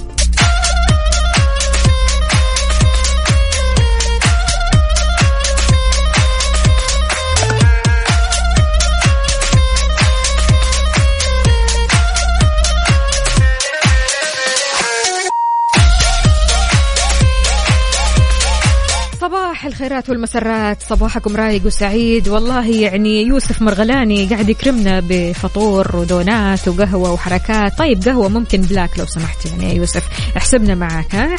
صباح 19.63 19.73
الخيرات 19.73 20.09
والمسرات. 20.09 20.77
صباحكم 20.89 21.35
رايق 21.35 21.65
وسعيد. 21.65 22.27
والله 22.27 22.67
يعني 22.67 23.23
يوسف 23.23 23.61
مرغلاني 23.61 24.25
قاعد 24.25 24.49
يكرمنا 24.49 25.01
بفطور 25.09 25.95
ودونات 25.95 26.67
وقهوة 26.67 27.11
وحركات. 27.11 27.77
طيب 27.77 28.03
قهوة 28.03 28.29
ممكن 28.29 28.61
بلاك 28.61 28.99
لو 28.99 29.05
سمحت 29.05 29.45
يعني 29.45 29.69
يا 29.69 29.73
يوسف. 29.73 30.03
احسبنا 30.37 30.75
معك 30.75 31.15
ها؟ 31.15 31.35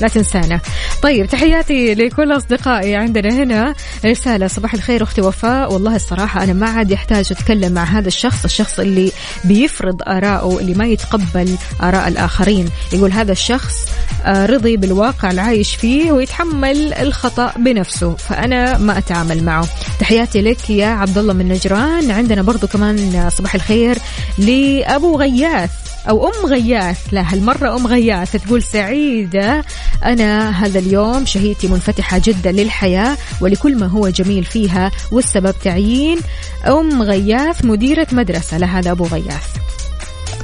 لا 0.00 0.08
تنسانا. 0.08 0.60
طيب 1.02 1.26
تحياتي 1.26 1.94
لكل 1.94 2.36
أصدقائي 2.36 2.96
عندنا 2.96 3.34
هنا. 3.42 3.74
رسالة 4.04 4.46
صباح 4.46 4.74
الخير 4.74 5.02
أختي 5.02 5.20
وفاء. 5.20 5.72
والله 5.72 5.96
الصراحة 5.96 6.44
أنا 6.44 6.52
ما 6.52 6.68
عاد 6.68 6.90
يحتاج 6.90 7.28
أتكلم 7.30 7.72
مع 7.72 7.84
هذا 7.84 8.08
الشخص 8.08 8.44
الشخص 8.44 8.80
اللي 8.80 9.12
بيفرض 9.44 10.02
آراءه 10.08 10.58
اللي 10.60 10.74
ما 10.74 10.86
يتقبل 10.86 11.56
آراء 11.82 12.08
الآخرين. 12.08 12.68
يقول 12.92 13.12
هذا 13.12 13.32
الشخص 13.32 13.88
آه، 14.24 14.46
رضي 14.46 14.76
بالواقع 14.76 15.30
العايش 15.30 15.76
فيه 15.76 16.12
ويتحمل 16.12 16.92
الخطأ 17.14 17.52
بنفسه 17.56 18.14
فأنا 18.14 18.78
ما 18.78 18.98
أتعامل 18.98 19.44
معه. 19.44 19.68
تحياتي 20.00 20.40
لك 20.40 20.70
يا 20.70 20.86
عبد 20.86 21.18
الله 21.18 21.32
من 21.32 21.48
نجران. 21.48 22.10
عندنا 22.10 22.42
برضو 22.42 22.66
كمان 22.66 23.30
صباح 23.30 23.54
الخير 23.54 23.98
لأبو 24.38 25.18
غياث 25.18 25.70
أو 26.08 26.28
أم 26.28 26.46
غياث. 26.46 26.98
لا 27.12 27.32
هالمرة 27.32 27.76
أم 27.76 27.86
غياث 27.86 28.36
تقول 28.36 28.62
سعيدة. 28.62 29.64
أنا 30.04 30.50
هذا 30.50 30.78
اليوم 30.78 31.26
شهيتي 31.26 31.68
منفتحة 31.68 32.20
جدا 32.24 32.52
للحياة 32.52 33.16
ولكل 33.40 33.76
ما 33.76 33.86
هو 33.86 34.08
جميل 34.08 34.44
فيها 34.44 34.90
والسبب 35.12 35.54
تعيين 35.64 36.18
أم 36.66 37.02
غياث 37.02 37.64
مديرة 37.64 38.06
مدرسة. 38.12 38.58
لهذا 38.58 38.90
أبو 38.90 39.04
غياث. 39.04 39.46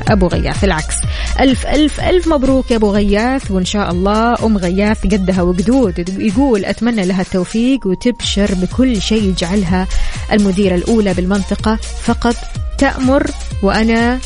أبو 0.08 0.26
غياث. 0.26 0.64
العكس. 0.64 0.94
ألف 1.40 1.66
ألف 1.66 2.00
ألف 2.00 2.28
مبروك 2.28 2.70
يا 2.70 2.76
أبو 2.76 2.90
غياث 2.90 3.50
وإن 3.50 3.64
شاء 3.64 3.90
الله 3.90 4.46
أم 4.46 4.58
غياث 4.58 5.02
قدها 5.04 5.42
وقدود 5.42 6.08
يقول 6.18 6.64
أتمنى 6.64 7.04
لها 7.06 7.22
التوفيق 7.22 7.86
وتبشر 7.86 8.54
بكل 8.54 9.02
شيء 9.02 9.22
يجعلها 9.22 9.86
المديرة 10.32 10.74
الأولى 10.74 11.14
بالمنطقة. 11.14 11.78
فقط 12.02 12.36
تأمر 12.78 13.30
وأنا 13.62 14.18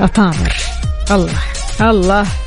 أطامر. 0.00 0.52
الله 1.10 1.38
الله. 1.80 2.43